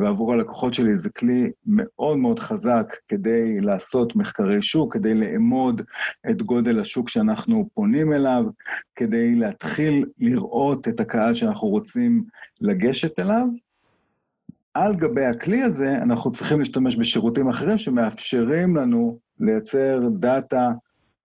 ועבור 0.00 0.32
הלקוחות 0.32 0.74
שלי 0.74 0.96
זה 0.96 1.10
כלי 1.10 1.50
מאוד 1.66 2.16
מאוד 2.16 2.38
חזק 2.38 2.96
כדי 3.08 3.60
לעשות 3.60 4.16
מחקרי 4.16 4.62
שוק, 4.62 4.94
כדי 4.94 5.14
לאמוד 5.14 5.82
את 6.30 6.42
גודל 6.42 6.80
השוק 6.80 7.08
שאנחנו 7.08 7.68
פונים 7.74 8.12
אליו, 8.12 8.44
כדי 8.96 9.34
להתחיל 9.34 10.06
לראות 10.18 10.88
את 10.88 11.00
הקהל 11.00 11.34
שאנחנו 11.34 11.68
רוצים 11.68 12.24
לגשת 12.60 13.18
אליו. 13.18 13.46
על 14.74 14.96
גבי 14.96 15.24
הכלי 15.24 15.62
הזה, 15.62 15.96
אנחנו 15.96 16.32
צריכים 16.32 16.58
להשתמש 16.58 16.96
בשירותים 16.96 17.48
אחרים 17.48 17.78
שמאפשרים 17.78 18.76
לנו 18.76 19.18
לייצר 19.40 20.00
דאטה 20.18 20.70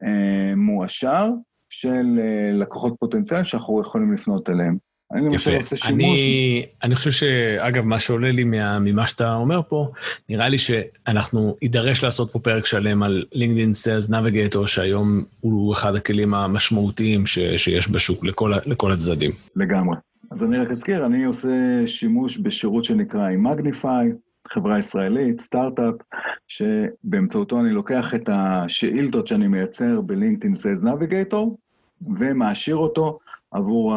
אה, 0.04 0.54
מועשר 0.56 1.30
של 1.70 2.20
אה, 2.20 2.52
לקוחות 2.54 2.96
פוטנציאליים 3.00 3.46
שאנחנו 3.46 3.82
יכולים 3.82 4.14
לפנות 4.14 4.50
אליהם. 4.50 4.87
אני 5.13 5.26
למשל 5.26 5.56
עושה 5.56 5.76
שימוש... 5.76 6.20
אני, 6.20 6.65
אני 6.84 6.96
חושב 6.96 7.12
שאגב, 7.12 7.84
מה 7.84 8.00
שעולה 8.00 8.32
לי 8.32 8.43
מה, 8.43 8.80
ממה 8.80 9.08
שאתה 9.08 9.36
אומר 9.36 9.62
פה, 9.70 9.91
נראה 10.30 10.50
לי 10.50 10.58
שאנחנו 10.58 11.58
נידרש 11.62 12.04
לעשות 12.04 12.32
פה 12.32 12.39
פרק 12.39 12.65
שלם 12.65 13.04
על 13.04 13.26
LinkedIn 13.34 13.74
Sales 13.74 14.10
Navigator, 14.12 14.67
שהיום 14.67 15.24
הוא 15.41 15.74
אחד 15.74 15.96
הכלים 15.96 16.34
המשמעותיים 16.34 17.26
ש, 17.26 17.39
שיש 17.39 17.91
בשוק 17.91 18.26
לכל, 18.26 18.54
לכל 18.65 18.91
הצדדים. 18.91 19.32
לגמרי. 19.56 19.96
אז 20.32 20.43
אני 20.43 20.58
רק 20.58 20.72
אזכיר, 20.72 21.06
אני 21.06 21.24
עושה 21.24 21.48
שימוש 21.86 22.38
בשירות 22.38 22.84
שנקרא 22.84 23.30
Imagnify, 23.30 24.15
חברה 24.48 24.80
ישראלית, 24.80 25.41
סטארט-אפ, 25.41 25.96
שבאמצעותו 26.48 27.60
אני 27.60 27.70
לוקח 27.70 28.15
את 28.15 28.30
השאילתות 28.34 29.28
שאני 29.28 29.48
מייצר 29.48 30.02
בלינקדאין 30.02 30.54
Sales 30.54 30.84
Navigator, 30.84 31.46
ומעשיר 32.20 32.76
אותו 32.76 33.20
עבור 33.52 33.96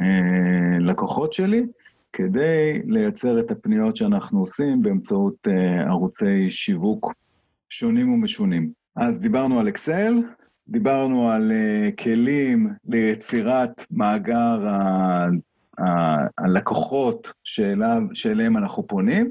הלקוחות 0.00 1.32
שלי, 1.32 1.66
כדי 2.12 2.82
לייצר 2.84 3.40
את 3.40 3.50
הפניות 3.50 3.96
שאנחנו 3.96 4.40
עושים 4.40 4.82
באמצעות 4.82 5.48
אה, 5.48 5.82
ערוצי 5.88 6.50
שיווק 6.50 7.12
שונים 7.68 8.12
ומשונים. 8.12 8.72
אז 8.96 9.20
דיברנו 9.20 9.60
על 9.60 9.68
אקסל, 9.68 10.14
דיברנו 10.68 11.30
על 11.30 11.52
אה, 11.52 11.90
כלים 11.98 12.68
ליצירת 12.88 13.84
מאגר 13.90 14.66
הלקוחות 16.38 17.32
שאליו, 17.44 18.02
שאליהם 18.12 18.56
אנחנו 18.56 18.86
פונים, 18.86 19.30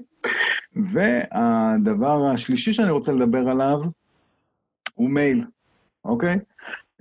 והדבר 0.76 2.26
השלישי 2.34 2.74
שאני 2.74 2.90
רוצה 2.90 3.12
לדבר 3.12 3.50
עליו 3.50 3.82
הוא 4.94 5.10
מייל, 5.10 5.46
אוקיי? 6.06 6.40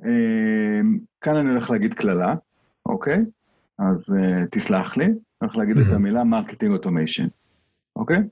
אה, 0.05 0.81
כאן 1.21 1.37
אני 1.37 1.51
הולך 1.51 1.71
להגיד 1.71 1.95
קללה, 1.95 2.35
אוקיי? 2.89 3.25
אז 3.79 4.15
אה, 4.15 4.49
תסלח 4.51 4.97
לי, 4.97 5.07
הולך 5.39 5.57
להגיד 5.57 5.79
את 5.79 5.93
המילה 5.93 6.25
marketing 6.25 6.73
automation, 6.73 7.27
אוקיי? 7.97 8.23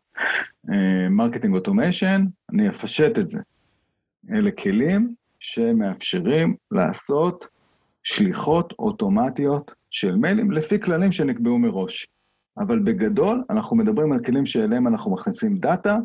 marketing 1.10 1.54
אה, 1.54 1.56
automation, 1.56 2.24
אני 2.52 2.68
אפשט 2.68 3.18
את 3.18 3.28
זה. 3.28 3.40
אלה 4.30 4.50
כלים 4.50 5.14
שמאפשרים 5.40 6.56
לעשות 6.70 7.48
שליחות 8.02 8.72
אוטומטיות 8.78 9.74
של 9.90 10.16
מיילים 10.16 10.50
לפי 10.50 10.80
כללים 10.80 11.12
שנקבעו 11.12 11.58
מראש. 11.58 12.06
אבל 12.58 12.78
בגדול, 12.78 13.44
אנחנו 13.50 13.76
מדברים 13.76 14.12
על 14.12 14.24
כלים 14.24 14.46
שאליהם 14.46 14.86
אנחנו 14.86 15.12
מכניסים 15.12 15.56
data, 15.56 15.96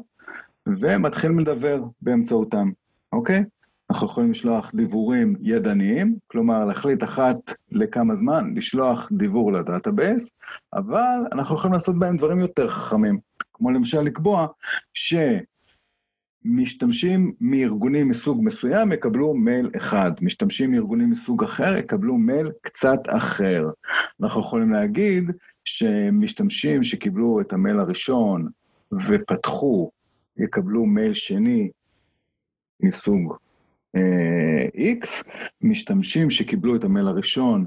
ומתחילים 0.67 1.39
לדבר 1.39 1.83
באמצעותם, 2.01 2.71
אוקיי? 3.13 3.43
אנחנו 3.91 4.07
יכולים 4.07 4.31
לשלוח 4.31 4.71
דיוורים 4.75 5.35
ידניים, 5.41 6.15
כלומר 6.27 6.65
להחליט 6.65 7.03
אחת 7.03 7.35
לכמה 7.71 8.15
זמן, 8.15 8.53
לשלוח 8.55 9.09
דיוור 9.11 9.51
ל 9.51 9.59
database, 9.59 10.29
אבל 10.73 11.19
אנחנו 11.31 11.55
יכולים 11.55 11.73
לעשות 11.73 11.99
בהם 11.99 12.17
דברים 12.17 12.39
יותר 12.39 12.67
חכמים, 12.69 13.19
כמו 13.53 13.71
למשל 13.71 14.01
לקבוע 14.01 14.47
שמשתמשים 16.43 17.33
מארגונים 17.41 18.09
מסוג 18.09 18.43
מסוים 18.43 18.91
יקבלו 18.91 19.33
מייל 19.33 19.69
אחד, 19.77 20.11
משתמשים 20.21 20.71
מארגונים 20.71 21.09
מסוג 21.09 21.43
אחר 21.43 21.77
יקבלו 21.77 22.17
מייל 22.17 22.51
קצת 22.61 22.99
אחר. 23.07 23.69
אנחנו 24.23 24.41
יכולים 24.41 24.73
להגיד 24.73 25.31
שמשתמשים 25.65 26.83
שקיבלו 26.83 27.41
את 27.41 27.53
המייל 27.53 27.79
הראשון 27.79 28.49
ופתחו, 29.07 29.91
יקבלו 30.37 30.85
מייל 30.85 31.13
שני 31.13 31.69
מסוג 32.79 33.37
X, 34.75 35.29
משתמשים 35.61 36.29
שקיבלו 36.29 36.75
את 36.75 36.83
המייל 36.83 37.07
הראשון 37.07 37.65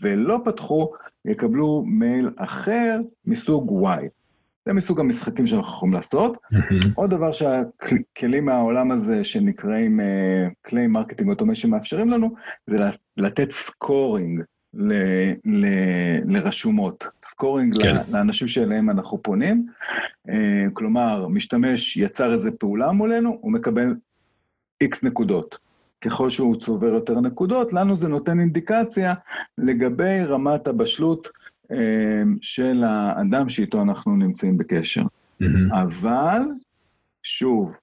ולא 0.00 0.40
פתחו, 0.44 0.92
יקבלו 1.24 1.84
מייל 1.86 2.30
אחר 2.36 3.00
מסוג 3.24 3.86
Y. 3.86 4.00
זה 4.66 4.72
מסוג 4.72 5.00
המשחקים 5.00 5.46
שאנחנו 5.46 5.72
יכולים 5.72 5.94
לעשות. 5.94 6.36
עוד 6.94 7.10
דבר 7.10 7.32
שהכלים 7.32 8.44
מהעולם 8.44 8.90
הזה 8.90 9.24
שנקראים 9.24 10.00
כלי 10.66 10.86
marketing 10.86 11.30
automation 11.30 11.70
מאפשרים 11.70 12.10
לנו, 12.10 12.34
זה 12.66 12.76
לתת 13.16 13.50
scoring 13.50 14.42
ל, 14.74 14.92
ל, 15.44 15.66
לרשומות, 16.24 17.06
scoring 17.24 17.82
כן. 17.82 17.96
לאנשים 18.10 18.48
שאליהם 18.48 18.90
אנחנו 18.90 19.22
פונים. 19.22 19.66
כלומר, 20.72 21.28
משתמש 21.28 21.96
יצר 21.96 22.32
איזה 22.32 22.50
פעולה 22.50 22.92
מולנו, 22.92 23.38
הוא 23.40 23.52
מקבל 23.52 23.94
איקס 24.80 25.02
נקודות. 25.02 25.58
ככל 26.00 26.30
שהוא 26.30 26.60
צובר 26.60 26.86
יותר 26.86 27.20
נקודות, 27.20 27.72
לנו 27.72 27.96
זה 27.96 28.08
נותן 28.08 28.40
אינדיקציה 28.40 29.14
לגבי 29.58 30.24
רמת 30.24 30.68
הבשלות 30.68 31.28
אה, 31.72 32.22
של 32.40 32.84
האדם 32.86 33.48
שאיתו 33.48 33.82
אנחנו 33.82 34.16
נמצאים 34.16 34.58
בקשר. 34.58 35.02
Mm-hmm. 35.02 35.74
אבל, 35.82 36.42
שוב, 37.22 37.76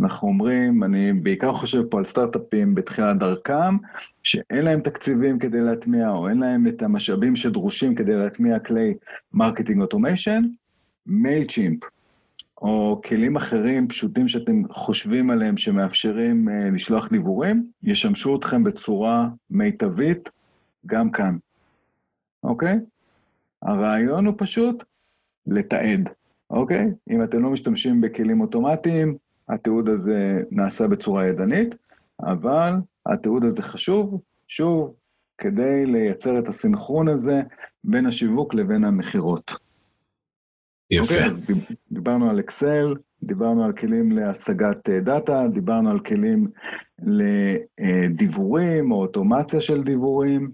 אנחנו 0.00 0.28
אומרים, 0.28 0.84
אני 0.84 1.12
בעיקר 1.12 1.52
חושב 1.52 1.82
פה 1.90 1.98
על 1.98 2.04
סטארט-אפים 2.04 2.74
בתחילת 2.74 3.18
דרכם, 3.18 3.76
שאין 4.22 4.64
להם 4.64 4.80
תקציבים 4.80 5.38
כדי 5.38 5.60
להטמיע, 5.60 6.10
או 6.10 6.28
אין 6.28 6.38
להם 6.38 6.66
את 6.66 6.82
המשאבים 6.82 7.36
שדרושים 7.36 7.94
כדי 7.94 8.14
להטמיע 8.14 8.58
כלי 8.58 8.94
marketing 9.32 9.80
automation, 9.80 10.42
MailChimp. 11.06 11.95
או 12.62 13.00
כלים 13.04 13.36
אחרים 13.36 13.88
פשוטים 13.88 14.28
שאתם 14.28 14.62
חושבים 14.70 15.30
עליהם 15.30 15.56
שמאפשרים 15.56 16.48
uh, 16.48 16.74
לשלוח 16.74 17.08
דיוורים, 17.08 17.66
ישמשו 17.82 18.36
אתכם 18.36 18.64
בצורה 18.64 19.28
מיטבית 19.50 20.28
גם 20.86 21.10
כאן, 21.10 21.36
אוקיי? 22.42 22.78
הרעיון 23.62 24.26
הוא 24.26 24.34
פשוט 24.38 24.84
לתעד, 25.46 26.10
אוקיי? 26.50 26.86
אם 27.10 27.24
אתם 27.24 27.42
לא 27.42 27.50
משתמשים 27.50 28.00
בכלים 28.00 28.40
אוטומטיים, 28.40 29.16
התיעוד 29.48 29.88
הזה 29.88 30.42
נעשה 30.50 30.88
בצורה 30.88 31.26
ידנית, 31.26 31.74
אבל 32.20 32.72
התיעוד 33.06 33.44
הזה 33.44 33.62
חשוב, 33.62 34.20
שוב, 34.48 34.94
כדי 35.38 35.86
לייצר 35.86 36.38
את 36.38 36.48
הסינכרון 36.48 37.08
הזה 37.08 37.42
בין 37.84 38.06
השיווק 38.06 38.54
לבין 38.54 38.84
המכירות. 38.84 39.65
יפה. 40.90 41.14
אוקיי, 41.14 41.26
אז 41.26 41.50
דיברנו 41.92 42.30
על 42.30 42.40
אקסל, 42.40 42.94
דיברנו 43.22 43.64
על 43.64 43.72
כלים 43.72 44.12
להשגת 44.12 44.88
אה, 44.90 45.00
דאטה, 45.00 45.44
דיברנו 45.52 45.90
על 45.90 46.00
כלים 46.00 46.48
לדיבורים 47.78 48.92
או 48.92 48.96
אוטומציה 48.96 49.60
של 49.60 49.82
דיבורים. 49.82 50.50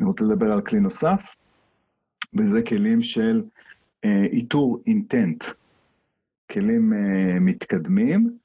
אני 0.00 0.06
רוצה 0.06 0.24
לדבר 0.24 0.52
על 0.52 0.60
כלי 0.60 0.80
נוסף, 0.80 1.34
וזה 2.34 2.62
כלים 2.62 3.02
של 3.02 3.42
אה, 4.04 4.24
איתור 4.32 4.82
אינטנט. 4.86 5.44
כלים 6.50 6.92
אה, 6.92 7.40
מתקדמים. 7.40 8.42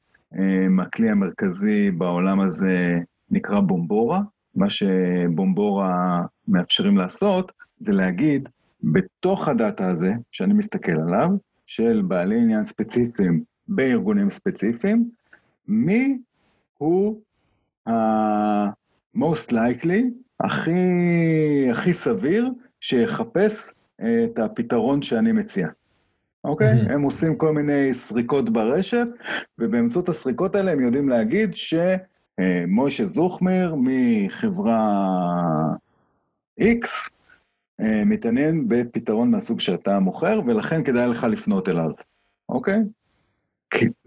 הכלי 0.82 1.10
המרכזי 1.10 1.92
בעולם 1.92 2.40
הזה 2.40 3.00
נקרא 3.32 3.60
בומבורה. 3.60 4.22
מה 4.56 4.70
שבומבורה 4.70 6.22
מאפשרים 6.48 6.98
לעשות 6.98 7.52
זה 7.80 7.94
להגיד, 7.94 8.50
בתוך 8.84 9.48
הדאטה 9.48 9.90
הזה, 9.90 10.14
שאני 10.32 10.54
מסתכל 10.54 11.00
עליו, 11.08 11.30
של 11.66 12.02
בעלי 12.08 12.38
עניין 12.38 12.66
ספציפיים 12.66 13.44
בארגונים 13.68 14.30
ספציפיים, 14.30 15.10
מי 15.68 16.18
הוא 16.78 17.22
ה-most 17.86 19.52
likely, 19.52 20.04
הכי, 20.40 20.72
הכי 21.72 21.94
סביר, 21.94 22.52
שיחפש 22.82 23.72
את 24.02 24.40
הפתרון 24.40 25.02
שאני 25.02 25.32
מציע. 25.32 25.68
אוקיי? 26.44 26.82
Mm-hmm. 26.82 26.92
הם 26.92 27.02
עושים 27.02 27.36
כל 27.36 27.54
מיני 27.54 27.94
סריקות 27.94 28.50
ברשת, 28.50 29.08
ובאמצעות 29.60 30.10
הסריקות 30.10 30.56
האלה 30.56 30.72
הם 30.72 30.80
יודעים 30.80 31.10
להגיד 31.10 31.52
שמשה 31.56 33.06
זוכמיר 33.06 33.76
מחברה 33.78 35.04
X 36.60 36.64
אה, 36.64 37.17
מתעניין 37.80 38.68
בפתרון 38.68 39.32
מהסוג 39.32 39.60
שאתה 39.60 40.00
מוכר, 40.00 40.42
ולכן 40.46 40.84
כדאי 40.84 41.10
לך 41.10 41.24
לפנות 41.24 41.70
אליו, 41.70 41.92
אוקיי? 42.50 42.80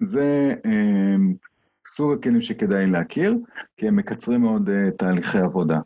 זה 0.00 0.54
אה, 0.66 1.16
סוג 1.87 2.12
הכלים 2.12 2.40
שכדאי 2.40 2.87
להכיר, 2.87 3.38
כי 3.76 3.88
הם 3.88 3.96
מקצרים 3.96 4.40
מאוד 4.40 4.70
אה, 4.70 4.90
תהליכי 4.90 5.38
עבודה. 5.38 5.80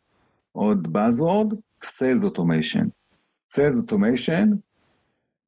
עוד 0.52 0.96
Buzzword, 0.96 1.54
Sales 1.84 2.24
Automation. 2.24 2.86
Sales 3.52 3.76
Automation, 3.86 4.48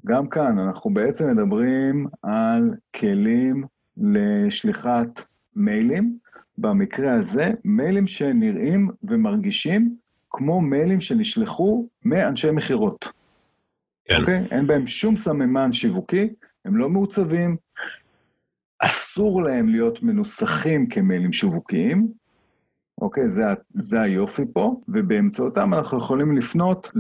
גם 0.07 0.29
כאן 0.29 0.59
אנחנו 0.59 0.95
בעצם 0.95 1.31
מדברים 1.31 2.07
על 2.23 2.75
כלים 2.97 3.65
לשליחת 3.97 5.23
מיילים, 5.57 6.19
במקרה 6.59 7.13
הזה 7.13 7.51
מיילים 7.65 8.07
שנראים 8.07 8.91
ומרגישים 9.03 9.97
כמו 10.31 10.61
מיילים 10.61 11.01
שנשלחו 11.01 11.89
מאנשי 12.05 12.51
מכירות. 12.51 13.09
כן. 14.05 14.21
אוקיי? 14.21 14.47
אין 14.51 14.67
בהם 14.67 14.87
שום 14.87 15.17
סממן 15.17 15.73
שיווקי, 15.73 16.29
הם 16.65 16.77
לא 16.77 16.89
מעוצבים, 16.89 17.57
אסור 18.79 19.43
להם 19.43 19.69
להיות 19.69 20.03
מנוסחים 20.03 20.87
כמיילים 20.89 21.33
שיווקיים, 21.33 22.09
אוקיי? 23.01 23.29
זה, 23.29 23.45
זה 23.75 24.01
היופי 24.01 24.43
פה, 24.53 24.81
ובאמצעותם 24.89 25.75
אנחנו 25.75 25.99
יכולים 25.99 26.37
לפנות 26.37 26.93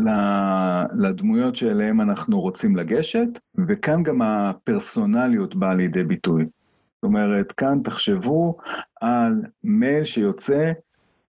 לדמויות 0.98 1.56
שאליהן 1.56 2.00
אנחנו 2.00 2.40
רוצים 2.40 2.76
לגשת, 2.76 3.28
וכאן 3.66 4.02
גם 4.02 4.22
הפרסונליות 4.22 5.54
באה 5.54 5.74
לידי 5.74 6.04
ביטוי. 6.04 6.44
זאת 6.44 7.04
אומרת, 7.04 7.52
כאן 7.52 7.80
תחשבו 7.84 8.56
על 9.00 9.42
מייל 9.64 10.04
שיוצא 10.04 10.72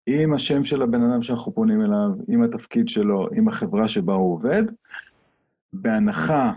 עם 0.07 0.35
השם 0.35 0.64
של 0.64 0.83
הבן 0.83 1.03
אדם 1.03 1.23
שאנחנו 1.23 1.55
פונים 1.55 1.81
אליו, 1.83 2.11
עם 2.29 2.43
התפקיד 2.43 2.88
שלו, 2.88 3.29
עם 3.35 3.49
החברה 3.49 3.88
שבה 3.88 4.12
הוא 4.12 4.33
עובד, 4.33 4.62
בהנחה 5.73 6.53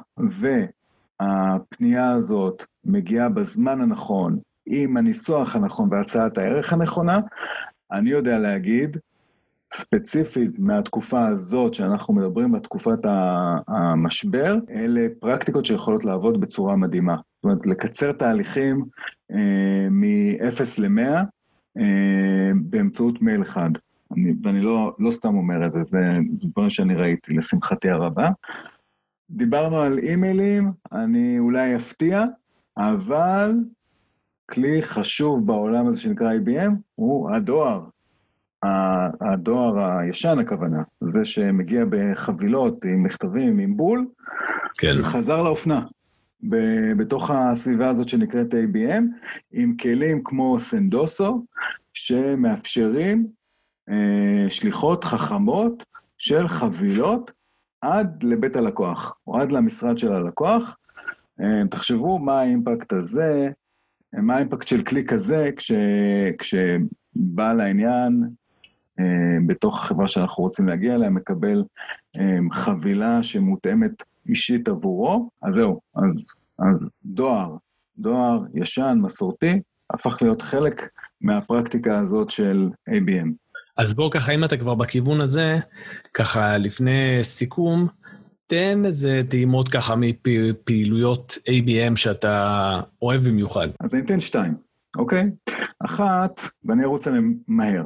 והפנייה 1.20 2.12
הזאת 2.12 2.64
מגיעה 2.86 3.30
בזמן 3.30 3.82
הנכון, 3.82 4.40
עם 4.66 4.98
הניסוח 4.98 5.56
הנכון 5.56 5.90
והצעת 5.92 6.38
הערך 6.38 6.74
הנכונה, 6.74 7.20
אני 7.92 8.10
יודע 8.10 8.40
להגיד, 8.40 8.98
ספציפית 9.74 10.60
מהתקופה 10.60 11.28
הזאת 11.28 11.74
שאנחנו 11.74 12.14
מדברים, 12.14 12.52
בתקופת 12.52 13.00
המשבר, 13.68 14.56
אלה 14.70 15.08
פרקטיקות 15.20 15.66
שיכולות 15.66 16.06
לעבוד 16.06 16.42
בצורה 16.42 16.76
מדהימה. 16.76 17.16
זאת 17.16 17.44
אומרת, 17.44 17.66
לקצר 17.66 18.12
תהליכים 18.12 18.86
אה, 19.32 19.88
מ-0 19.92 20.62
ל-100 20.78 21.02
אה, 21.02 21.24
באמצעות 22.56 23.22
מייל 23.22 23.42
אחד. 23.42 23.70
אני, 24.16 24.34
ואני 24.44 24.62
לא, 24.62 24.96
לא 25.00 25.12
סתם 25.12 25.36
אומר 25.36 25.68
את 25.68 25.74
זה, 25.74 25.84
זה, 25.84 26.00
זה 26.32 26.50
דברים 26.52 26.70
שאני 26.70 26.96
ראיתי, 26.96 27.34
לשמחתי 27.34 27.90
הרבה. 27.90 28.30
דיברנו 29.30 29.82
על 29.82 29.98
אימיילים, 29.98 30.72
אני 30.92 31.40
אולי 31.40 31.76
אפתיע, 31.76 32.24
אבל 32.78 33.54
כלי 34.52 34.82
חשוב 34.82 35.48
בעולם 35.48 35.88
הזה 35.88 36.00
שנקרא 36.00 36.34
IBM 36.34 36.72
הוא 36.96 37.32
הדואר. 37.32 37.84
הדואר 39.22 39.80
הישן 39.80 40.40
הכוונה, 40.40 40.84
זה 41.02 41.26
שמגיע 41.26 41.86
בחבילות 41.90 42.86
עם 42.86 43.04
מכתבים, 43.04 43.60
עם 43.60 43.78
בול, 43.78 44.08
כן. 44.78 45.04
חזר 45.04 45.42
לאופנה. 45.42 45.86
בתוך 46.98 47.32
הסביבה 47.32 47.90
הזאת 47.90 48.10
שנקראת 48.10 48.54
ABM, 48.54 49.02
עם 49.52 49.78
כלים 49.78 50.24
כמו 50.24 50.60
סנדוסו, 50.60 51.46
שמאפשרים 51.94 53.28
אה, 53.90 54.50
שליחות 54.50 55.04
חכמות 55.04 55.84
של 56.18 56.48
חבילות 56.48 57.32
עד 57.82 58.24
לבית 58.24 58.56
הלקוח, 58.56 59.18
או 59.28 59.40
עד 59.40 59.52
למשרד 59.52 59.98
של 59.98 60.14
הלקוח. 60.14 60.78
אה, 61.42 61.62
תחשבו 61.72 62.20
מה 62.20 62.40
האימפקט 62.40 62.94
הזה, 62.94 63.50
מה 64.14 64.36
האימפקט 64.36 64.68
של 64.68 64.84
כלי 64.84 65.06
כזה 65.06 65.50
כש, 65.58 65.72
כשבעל 66.38 67.62
העניין 67.62 68.24
אה, 69.00 69.38
בתוך 69.48 69.84
החברה 69.84 70.08
שאנחנו 70.08 70.44
רוצים 70.44 70.68
להגיע 70.68 70.96
אליה 70.96 71.10
מקבל 71.10 71.64
אה, 72.18 72.38
חבילה 72.52 73.24
שמותאמת 73.24 74.04
אישית 74.30 74.68
עבורו, 74.68 75.30
אז 75.42 75.54
זהו, 75.54 75.80
אז, 75.96 76.28
אז 76.60 76.90
דואר, 77.06 77.56
דואר 77.98 78.40
ישן, 78.54 79.00
מסורתי, 79.02 79.62
הפך 79.90 80.22
להיות 80.22 80.42
חלק 80.42 80.90
מהפרקטיקה 81.22 82.00
הזאת 82.00 82.30
של 82.30 82.70
ABM. 82.90 83.28
אז 83.78 83.94
בוא 83.94 84.12
ככה, 84.12 84.32
אם 84.32 84.44
אתה 84.44 84.58
כבר 84.58 84.76
בכיוון 84.76 85.22
הזה, 85.22 85.58
ככה 86.14 86.58
לפני 86.58 87.20
סיכום, 87.22 87.88
תן 88.48 88.86
איזה 88.86 89.22
טעימות 89.30 89.68
ככה 89.68 89.96
מפעילויות 89.98 91.38
ABM 91.50 91.96
שאתה 91.96 92.80
אוהב 93.02 93.28
במיוחד. 93.28 93.68
אז 93.80 93.94
אני 93.94 94.04
אתן 94.04 94.20
שתיים, 94.20 94.54
אוקיי? 94.98 95.30
אחת, 95.80 96.42
ואני 96.66 96.84
ארוץ 96.84 97.08
עליהן 97.08 97.38
מהר. 97.48 97.84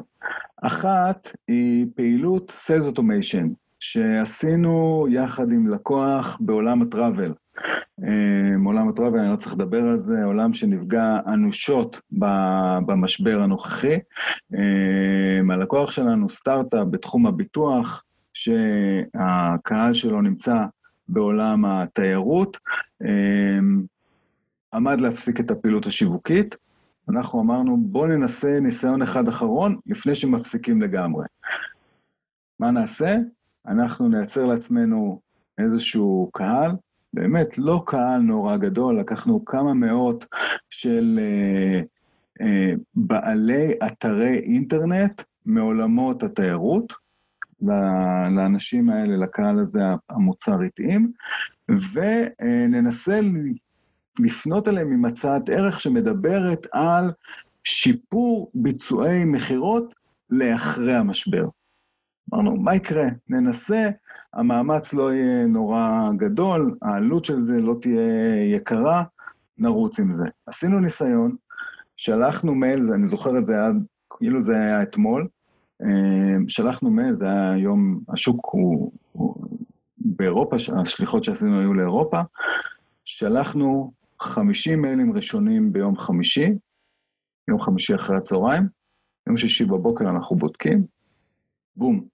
אחת 0.61 1.29
היא 1.47 1.85
פעילות 1.95 2.51
Sales 2.67 2.95
Automation, 2.95 3.47
שעשינו 3.81 5.05
יחד 5.09 5.51
עם 5.51 5.67
לקוח 5.67 6.37
בעולם 6.39 6.81
הטראבל. 6.81 7.33
עולם 8.65 8.89
הטראבל, 8.89 9.19
אני 9.19 9.31
לא 9.31 9.35
צריך 9.35 9.53
לדבר 9.53 9.81
על 9.81 9.97
זה, 9.97 10.23
עולם 10.23 10.53
שנפגע 10.53 11.19
אנושות 11.27 12.01
במשבר 12.85 13.41
הנוכחי. 13.41 13.99
הלקוח 15.51 15.91
שלנו 15.91 16.29
סטארט-אפ 16.29 16.87
בתחום 16.91 17.27
הביטוח, 17.27 18.03
שהקהל 18.33 19.93
שלו 19.93 20.21
נמצא 20.21 20.65
בעולם 21.07 21.65
התיירות, 21.65 22.57
עמד 24.73 25.01
להפסיק 25.01 25.39
את 25.39 25.51
הפעילות 25.51 25.85
השיווקית. 25.85 26.55
אנחנו 27.09 27.41
אמרנו, 27.41 27.77
בואו 27.77 28.07
ננסה 28.07 28.59
ניסיון 28.59 29.01
אחד 29.01 29.27
אחרון 29.27 29.77
לפני 29.85 30.15
שמפסיקים 30.15 30.81
לגמרי. 30.81 31.25
מה 32.59 32.71
נעשה? 32.71 33.17
אנחנו 33.67 34.07
נייצר 34.07 34.45
לעצמנו 34.45 35.21
איזשהו 35.57 36.29
קהל, 36.33 36.71
באמת 37.13 37.57
לא 37.57 37.83
קהל 37.85 38.21
נורא 38.21 38.57
גדול, 38.57 38.99
לקחנו 38.99 39.45
כמה 39.45 39.73
מאות 39.73 40.25
של 40.69 41.19
אה, 41.21 41.81
אה, 42.41 42.73
בעלי 42.95 43.73
אתרי 43.87 44.39
אינטרנט 44.39 45.21
מעולמות 45.45 46.23
התיירות, 46.23 46.93
לאנשים 48.35 48.89
האלה, 48.89 49.17
לקהל 49.17 49.59
הזה 49.59 49.81
המוצר 50.09 50.61
התאים, 50.61 51.11
וננסה 51.69 53.19
לפנות 54.19 54.67
אליהם 54.67 54.91
עם 54.91 55.05
הצעת 55.05 55.49
ערך 55.49 55.81
שמדברת 55.81 56.67
על 56.71 57.11
שיפור 57.63 58.51
ביצועי 58.53 59.25
מכירות 59.25 59.93
לאחרי 60.29 60.93
המשבר. 60.93 61.47
אמרנו, 62.33 62.55
מה 62.55 62.75
יקרה? 62.75 63.05
ננסה, 63.29 63.89
המאמץ 64.33 64.93
לא 64.93 65.13
יהיה 65.13 65.45
נורא 65.45 66.09
גדול, 66.17 66.77
העלות 66.81 67.25
של 67.25 67.39
זה 67.39 67.53
לא 67.53 67.75
תהיה 67.81 68.55
יקרה, 68.55 69.03
נרוץ 69.57 69.99
עם 69.99 70.13
זה. 70.13 70.23
עשינו 70.45 70.79
ניסיון, 70.79 71.35
שלחנו 71.97 72.55
מייל, 72.55 72.91
אני 72.93 73.07
זוכר 73.07 73.37
את 73.37 73.45
זה 73.45 73.65
עד, 73.65 73.75
כאילו 74.17 74.41
זה 74.41 74.55
היה 74.55 74.81
אתמול, 74.81 75.27
אה, 75.81 76.37
שלחנו 76.47 76.91
מייל, 76.91 77.15
זה 77.15 77.25
היה 77.25 77.51
היום, 77.51 77.99
השוק 78.09 78.49
הוא, 78.51 78.91
הוא 79.11 79.57
באירופה, 79.97 80.55
השליחות 80.81 81.23
שעשינו 81.23 81.59
היו 81.59 81.73
לאירופה, 81.73 82.21
שלחנו 83.05 83.93
50 84.21 84.81
מיילים 84.81 85.13
ראשונים 85.13 85.73
ביום 85.73 85.97
חמישי, 85.97 86.53
יום 87.47 87.59
חמישי 87.59 87.95
אחרי 87.95 88.17
הצהריים, 88.17 88.63
יום 89.27 89.37
שישי 89.37 89.65
בבוקר 89.65 90.09
אנחנו 90.09 90.35
בודקים, 90.35 90.85
בום. 91.75 92.10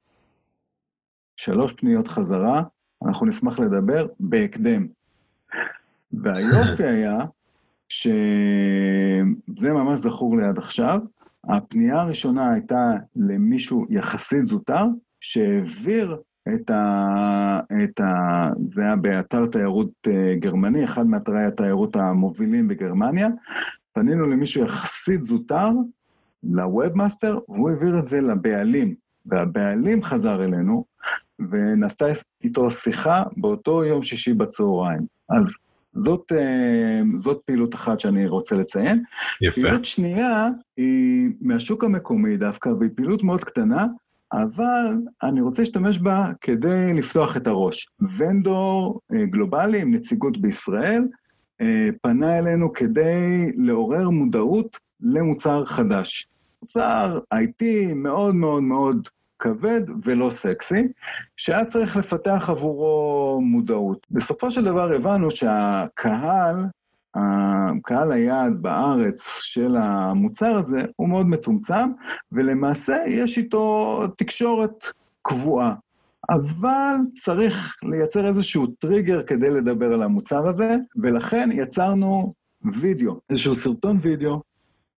שלוש 1.38 1.74
פניות 1.74 2.08
חזרה, 2.08 2.64
אנחנו 3.06 3.26
נשמח 3.26 3.60
לדבר 3.60 4.08
בהקדם. 4.20 4.88
והיופי 6.12 6.84
היה 6.96 7.20
שזה 7.90 9.24
ממש 9.74 10.00
זכור 10.00 10.38
לי 10.38 10.46
עד 10.46 10.58
עכשיו, 10.58 11.00
הפנייה 11.50 12.02
הראשונה 12.02 12.52
הייתה 12.54 12.92
למישהו 13.16 13.86
יחסית 13.90 14.46
זוטר, 14.46 14.86
שהעביר 15.20 16.18
את 16.56 16.70
ה... 16.70 17.60
את 17.84 18.00
ה... 18.00 18.50
זה 18.68 18.82
היה 18.82 18.96
באתר 18.96 19.46
תיירות 19.46 19.92
אה, 20.08 20.36
גרמני, 20.40 20.84
אחד 20.84 21.08
מאתרי 21.08 21.46
התיירות 21.46 21.96
המובילים 21.96 22.68
בגרמניה. 22.68 23.28
פנינו 23.94 24.28
למישהו 24.28 24.64
יחסית 24.64 25.24
זוטר, 25.24 25.70
ל 26.44 26.52
webmaster, 26.52 27.40
והוא 27.50 27.70
העביר 27.70 28.00
את 28.00 28.08
זה 28.08 28.22
לבעלים. 28.22 28.96
והבעלים 29.26 30.04
חזר 30.04 30.44
אלינו, 30.44 30.86
ונעשתה 31.40 32.06
איתו 32.44 32.72
שיחה 32.72 33.24
באותו 33.38 33.84
יום 33.84 34.04
שישי 34.04 34.34
בצהריים. 34.34 35.02
אז 35.30 35.58
זאת, 35.94 36.32
אה, 36.32 37.02
זאת 37.16 37.42
פעילות 37.46 37.76
אחת 37.76 38.00
שאני 38.00 38.28
רוצה 38.28 38.56
לציין. 38.56 39.04
יפה. 39.42 39.62
פעילות 39.62 39.86
שנייה 39.86 40.50
היא 40.78 41.30
מהשוק 41.42 41.84
המקומי 41.84 42.38
דווקא, 42.38 42.70
והיא 42.70 42.92
פעילות 42.96 43.24
מאוד 43.24 43.44
קטנה, 43.44 43.86
אבל 44.34 44.96
אני 45.24 45.42
רוצה 45.42 45.62
להשתמש 45.62 46.00
בה 46.00 46.32
כדי 46.42 46.94
לפתוח 46.94 47.38
את 47.38 47.48
הראש. 47.48 47.88
vendor 48.18 49.02
אה, 49.14 49.26
גלובלי 49.26 49.82
עם 49.82 49.94
נציגות 49.94 50.38
בישראל 50.38 51.04
אה, 51.62 51.90
פנה 52.02 52.38
אלינו 52.38 52.74
כדי 52.74 53.52
לעורר 53.58 54.10
מודעות 54.10 54.78
למוצר 55.02 55.66
חדש. 55.66 56.28
מוצר 56.62 57.20
IT 57.34 57.94
מאוד 57.96 58.36
מאוד 58.36 58.64
מאוד 58.64 59.08
כבד 59.40 59.82
ולא 60.04 60.30
סקסי, 60.30 60.88
שהיה 61.38 61.66
צריך 61.66 61.98
לפתח 61.98 62.46
עבורו 62.50 63.40
מודעות. 63.44 64.08
בסופו 64.12 64.52
של 64.52 64.64
דבר 64.64 64.94
הבנו 64.94 65.32
שהקהל, 65.32 66.66
קהל 67.84 68.12
היעד 68.12 68.62
בארץ 68.62 69.40
של 69.42 69.76
המוצר 69.80 70.56
הזה 70.56 70.82
הוא 70.96 71.10
מאוד 71.10 71.26
מצומצם, 71.26 71.92
ולמעשה 72.32 73.04
יש 73.08 73.38
איתו 73.38 74.02
תקשורת 74.18 74.86
קבועה. 75.22 75.74
אבל 76.30 76.96
צריך 77.24 77.78
לייצר 77.84 78.28
איזשהו 78.28 78.68
טריגר 78.68 79.24
כדי 79.24 79.50
לדבר 79.50 79.94
על 79.94 80.04
המוצר 80.04 80.48
הזה, 80.48 80.78
ולכן 80.96 81.50
יצרנו 81.54 82.34
וידאו, 82.66 83.20
איזשהו 83.30 83.56
סרטון 83.56 83.98
וידאו 84.02 84.42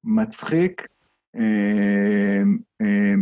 מצחיק, 0.04 0.88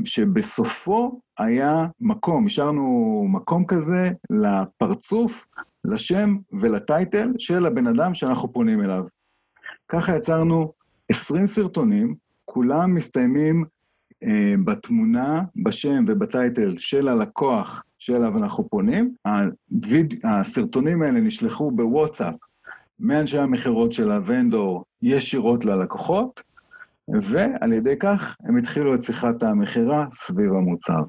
שבסופו 0.05 1.19
היה 1.37 1.87
מקום, 1.99 2.45
השארנו 2.45 3.25
מקום 3.29 3.65
כזה 3.65 4.11
לפרצוף, 4.29 5.45
לשם 5.85 6.35
ולטייטל 6.51 7.31
של 7.37 7.65
הבן 7.65 7.87
אדם 7.87 8.13
שאנחנו 8.13 8.53
פונים 8.53 8.81
אליו. 8.81 9.03
ככה 9.87 10.15
יצרנו 10.15 10.73
20 11.09 11.45
סרטונים, 11.45 12.15
כולם 12.45 12.95
מסתיימים 12.95 13.65
אה, 14.23 14.53
בתמונה, 14.65 15.41
בשם 15.63 16.05
ובטייטל 16.07 16.75
של 16.77 17.07
הלקוח 17.07 17.83
שאליו 17.99 18.37
אנחנו 18.37 18.69
פונים. 18.69 19.15
הויד... 19.25 20.13
הסרטונים 20.23 21.01
האלה 21.01 21.19
נשלחו 21.19 21.71
בוואטסאפ 21.71 22.35
מאנשי 22.99 23.37
המכירות 23.37 23.93
של 23.93 24.11
הוונדור 24.11 24.83
ישירות 25.01 25.65
ללקוחות, 25.65 26.41
ועל 27.07 27.73
ידי 27.73 27.95
כך 27.99 28.35
הם 28.43 28.57
התחילו 28.57 28.95
את 28.95 29.03
שיחת 29.03 29.43
המכירה 29.43 30.05
סביב 30.13 30.53
המוצר. 30.53 31.01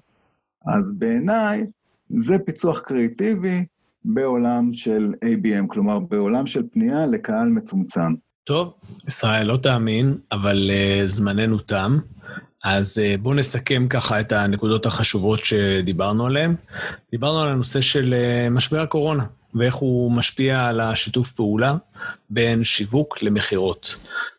אז 0.67 0.95
בעיניי 0.99 1.65
זה 2.09 2.39
פיצוח 2.39 2.81
קריאיטיבי 2.81 3.65
בעולם 4.05 4.73
של 4.73 5.15
ABM, 5.25 5.67
כלומר 5.69 5.99
בעולם 5.99 6.47
של 6.47 6.63
פנייה 6.73 7.07
לקהל 7.07 7.49
מצומצם. 7.49 8.15
טוב, 8.45 8.75
ישראל, 9.07 9.47
לא 9.47 9.57
תאמין, 9.57 10.19
אבל 10.33 10.71
uh, 10.71 11.07
זמננו 11.07 11.59
תם. 11.59 11.99
אז 12.65 12.99
uh, 12.99 13.21
בואו 13.21 13.35
נסכם 13.35 13.87
ככה 13.91 14.21
את 14.21 14.33
הנקודות 14.33 14.87
החשובות 14.87 15.39
שדיברנו 15.39 16.27
עליהן. 16.27 16.55
דיברנו 17.11 17.41
על 17.41 17.49
הנושא 17.49 17.81
של 17.81 18.15
uh, 18.15 18.51
משבר 18.51 18.81
הקורונה, 18.81 19.25
ואיך 19.55 19.75
הוא 19.75 20.13
משפיע 20.13 20.67
על 20.67 20.81
השיתוף 20.81 21.33
פעולה 21.33 21.77
בין 22.31 22.65
שיווק 22.65 23.23
למכירות. 23.23 23.97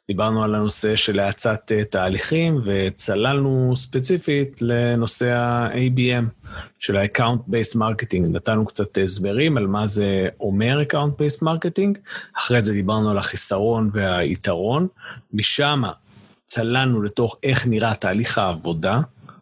דיברנו 0.07 0.43
על 0.43 0.55
הנושא 0.55 0.95
של 0.95 1.19
האצת 1.19 1.71
uh, 1.71 1.85
תהליכים, 1.85 2.61
וצללנו 2.65 3.73
ספציפית 3.75 4.61
לנושא 4.61 5.31
ה-ABM, 5.33 6.49
של 6.79 6.97
ה-Account-Based 6.97 7.75
Marketing. 7.75 8.29
נתנו 8.29 8.65
קצת 8.65 8.97
הסברים 9.03 9.57
על 9.57 9.67
מה 9.67 9.87
זה 9.87 10.27
אומר 10.39 10.81
Account-Based 10.81 11.43
Marketing, 11.43 11.97
אחרי 12.37 12.61
זה 12.61 12.73
דיברנו 12.73 13.11
על 13.11 13.17
החיסרון 13.17 13.89
והיתרון. 13.93 14.87
משם 15.33 15.83
צללנו 16.45 17.01
לתוך 17.01 17.37
איך 17.43 17.67
נראה 17.67 17.95
תהליך 17.95 18.37
העבודה 18.37 18.99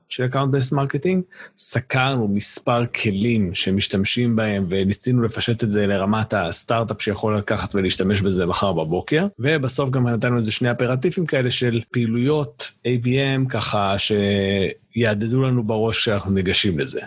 של 0.09 0.25
account-based 0.25 0.71
marketing, 0.71 1.23
סקרנו 1.57 2.27
מספר 2.27 2.85
כלים 2.85 3.55
שמשתמשים 3.55 4.35
בהם 4.35 4.65
וניסינו 4.69 5.23
לפשט 5.23 5.63
את 5.63 5.71
זה 5.71 5.87
לרמת 5.87 6.33
הסטארט-אפ 6.33 7.01
שיכול 7.01 7.37
לקחת 7.37 7.75
ולהשתמש 7.75 8.21
בזה 8.21 8.45
מחר 8.45 8.73
בבוקר, 8.73 9.27
ובסוף 9.39 9.89
גם 9.89 10.07
נתנו 10.07 10.37
איזה 10.37 10.51
שני 10.51 10.71
אפרטיפים 10.71 11.25
כאלה 11.25 11.51
של 11.51 11.81
פעילויות 11.91 12.71
ABM 12.87 13.49
ככה 13.49 13.95
שיהדהדו 13.97 15.43
לנו 15.43 15.63
בראש 15.63 15.97
כשאנחנו 15.97 16.31
ניגשים 16.31 16.79
לזה. 16.79 17.01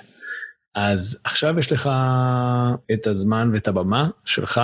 אז 0.75 1.19
עכשיו 1.25 1.59
יש 1.59 1.73
לך 1.73 1.91
את 2.93 3.07
הזמן 3.07 3.51
ואת 3.53 3.69
הבמה 3.69 4.09
שלך 4.25 4.61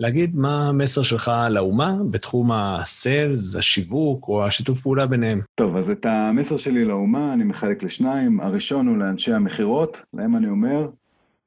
להגיד 0.00 0.36
מה 0.36 0.68
המסר 0.68 1.02
שלך 1.02 1.30
לאומה 1.50 1.96
בתחום 2.10 2.52
הסיילס, 2.52 3.56
השיווק 3.56 4.28
או 4.28 4.46
השיתוף 4.46 4.80
פעולה 4.80 5.06
ביניהם. 5.06 5.40
טוב, 5.54 5.76
אז 5.76 5.90
את 5.90 6.06
המסר 6.06 6.56
שלי 6.56 6.84
לאומה 6.84 7.32
אני 7.32 7.44
מחלק 7.44 7.82
לשניים. 7.82 8.40
הראשון 8.40 8.88
הוא 8.88 8.96
לאנשי 8.96 9.32
המכירות, 9.32 9.96
להם 10.14 10.36
אני 10.36 10.48
אומר, 10.48 10.88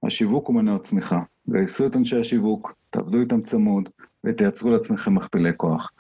השיווק 0.04 0.48
הוא 0.48 0.56
מנוע 0.56 0.80
צמיחה. 0.80 1.20
גייסו 1.50 1.86
את 1.86 1.96
אנשי 1.96 2.20
השיווק, 2.20 2.74
תעבדו 2.90 3.20
איתם 3.20 3.42
צמוד 3.42 3.90
ותייצרו 4.24 4.72
לעצמכם 4.72 5.16
מכפילי 5.16 5.52
כוח. 5.58 5.92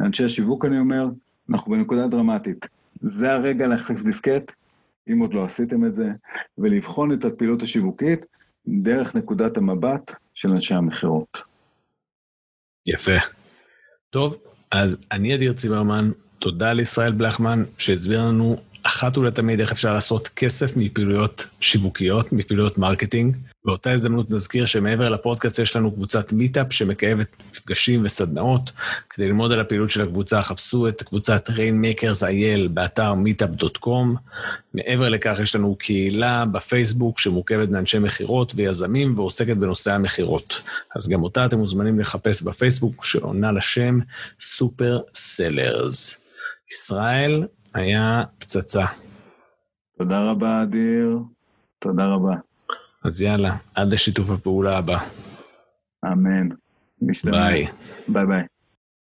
לאנשי 0.00 0.24
השיווק 0.24 0.64
אני 0.64 0.78
אומר, 0.78 1.08
אנחנו 1.50 1.72
בנקודה 1.72 2.06
דרמטית. 2.06 2.66
זה 3.00 3.32
הרגע 3.32 3.66
להחליף 3.66 4.02
דיסקט, 4.02 4.52
אם 5.12 5.20
עוד 5.20 5.34
לא 5.34 5.44
עשיתם 5.44 5.84
את 5.84 5.94
זה, 5.94 6.10
ולבחון 6.58 7.12
את 7.12 7.24
הפעילות 7.24 7.62
השיווקית 7.62 8.26
דרך 8.68 9.14
נקודת 9.14 9.56
המבט 9.56 10.14
של 10.34 10.50
אנשי 10.50 10.74
המכירות. 10.74 11.53
יפה. 12.86 13.16
טוב, 14.10 14.36
אז 14.72 14.96
אני 15.12 15.34
אדיר 15.34 15.52
ציברמן, 15.52 16.10
תודה 16.38 16.72
לישראל 16.72 17.12
בלכמן 17.12 17.64
שהסביר 17.78 18.22
לנו 18.22 18.60
אחת 18.86 19.18
ולתמיד 19.18 19.60
איך 19.60 19.72
אפשר 19.72 19.94
לעשות 19.94 20.28
כסף 20.28 20.76
מפעילויות 20.76 21.46
שיווקיות, 21.60 22.32
מפעילויות 22.32 22.78
marketing. 22.78 23.36
באותה 23.64 23.92
הזדמנות 23.92 24.30
נזכיר 24.30 24.64
שמעבר 24.64 25.08
לפודקאסט 25.08 25.58
יש 25.58 25.76
לנו 25.76 25.92
קבוצת 25.92 26.32
מיטאפ 26.32 26.72
שמקיימת 26.72 27.36
מפגשים 27.52 28.04
וסדנאות. 28.04 28.72
כדי 29.10 29.26
ללמוד 29.26 29.52
על 29.52 29.60
הפעילות 29.60 29.90
של 29.90 30.02
הקבוצה, 30.02 30.42
חפשו 30.42 30.88
את 30.88 31.02
קבוצת 31.02 31.50
rainmakers.il 31.50 32.68
באתר 32.68 33.14
meetup.com. 33.24 34.18
מעבר 34.74 35.08
לכך, 35.08 35.38
יש 35.42 35.54
לנו 35.54 35.76
קהילה 35.76 36.44
בפייסבוק 36.44 37.18
שמורכבת 37.18 37.68
מאנשי 37.68 37.98
מכירות 37.98 38.52
ויזמים 38.56 39.18
ועוסקת 39.18 39.56
בנושא 39.56 39.94
המכירות. 39.94 40.60
אז 40.96 41.08
גם 41.08 41.22
אותה 41.22 41.46
אתם 41.46 41.58
מוזמנים 41.58 42.00
לחפש 42.00 42.42
בפייסבוק, 42.42 43.04
שעונה 43.04 43.52
לשם 43.52 43.98
Super 44.40 45.00
Sellers. 45.14 46.20
ישראל, 46.72 47.46
היה 47.74 48.22
פצצה. 48.38 48.84
תודה 49.98 50.20
רבה, 50.30 50.62
אדיר. 50.62 51.18
תודה 51.78 52.06
רבה. 52.06 52.34
אז 53.04 53.22
יאללה, 53.22 53.56
עד 53.74 53.88
לשיתוף 53.88 54.30
הפעולה 54.30 54.78
הבא. 54.78 54.98
אמן. 56.04 56.48
ביי. 57.24 57.66
ביי 58.08 58.26
ביי. 58.26 58.42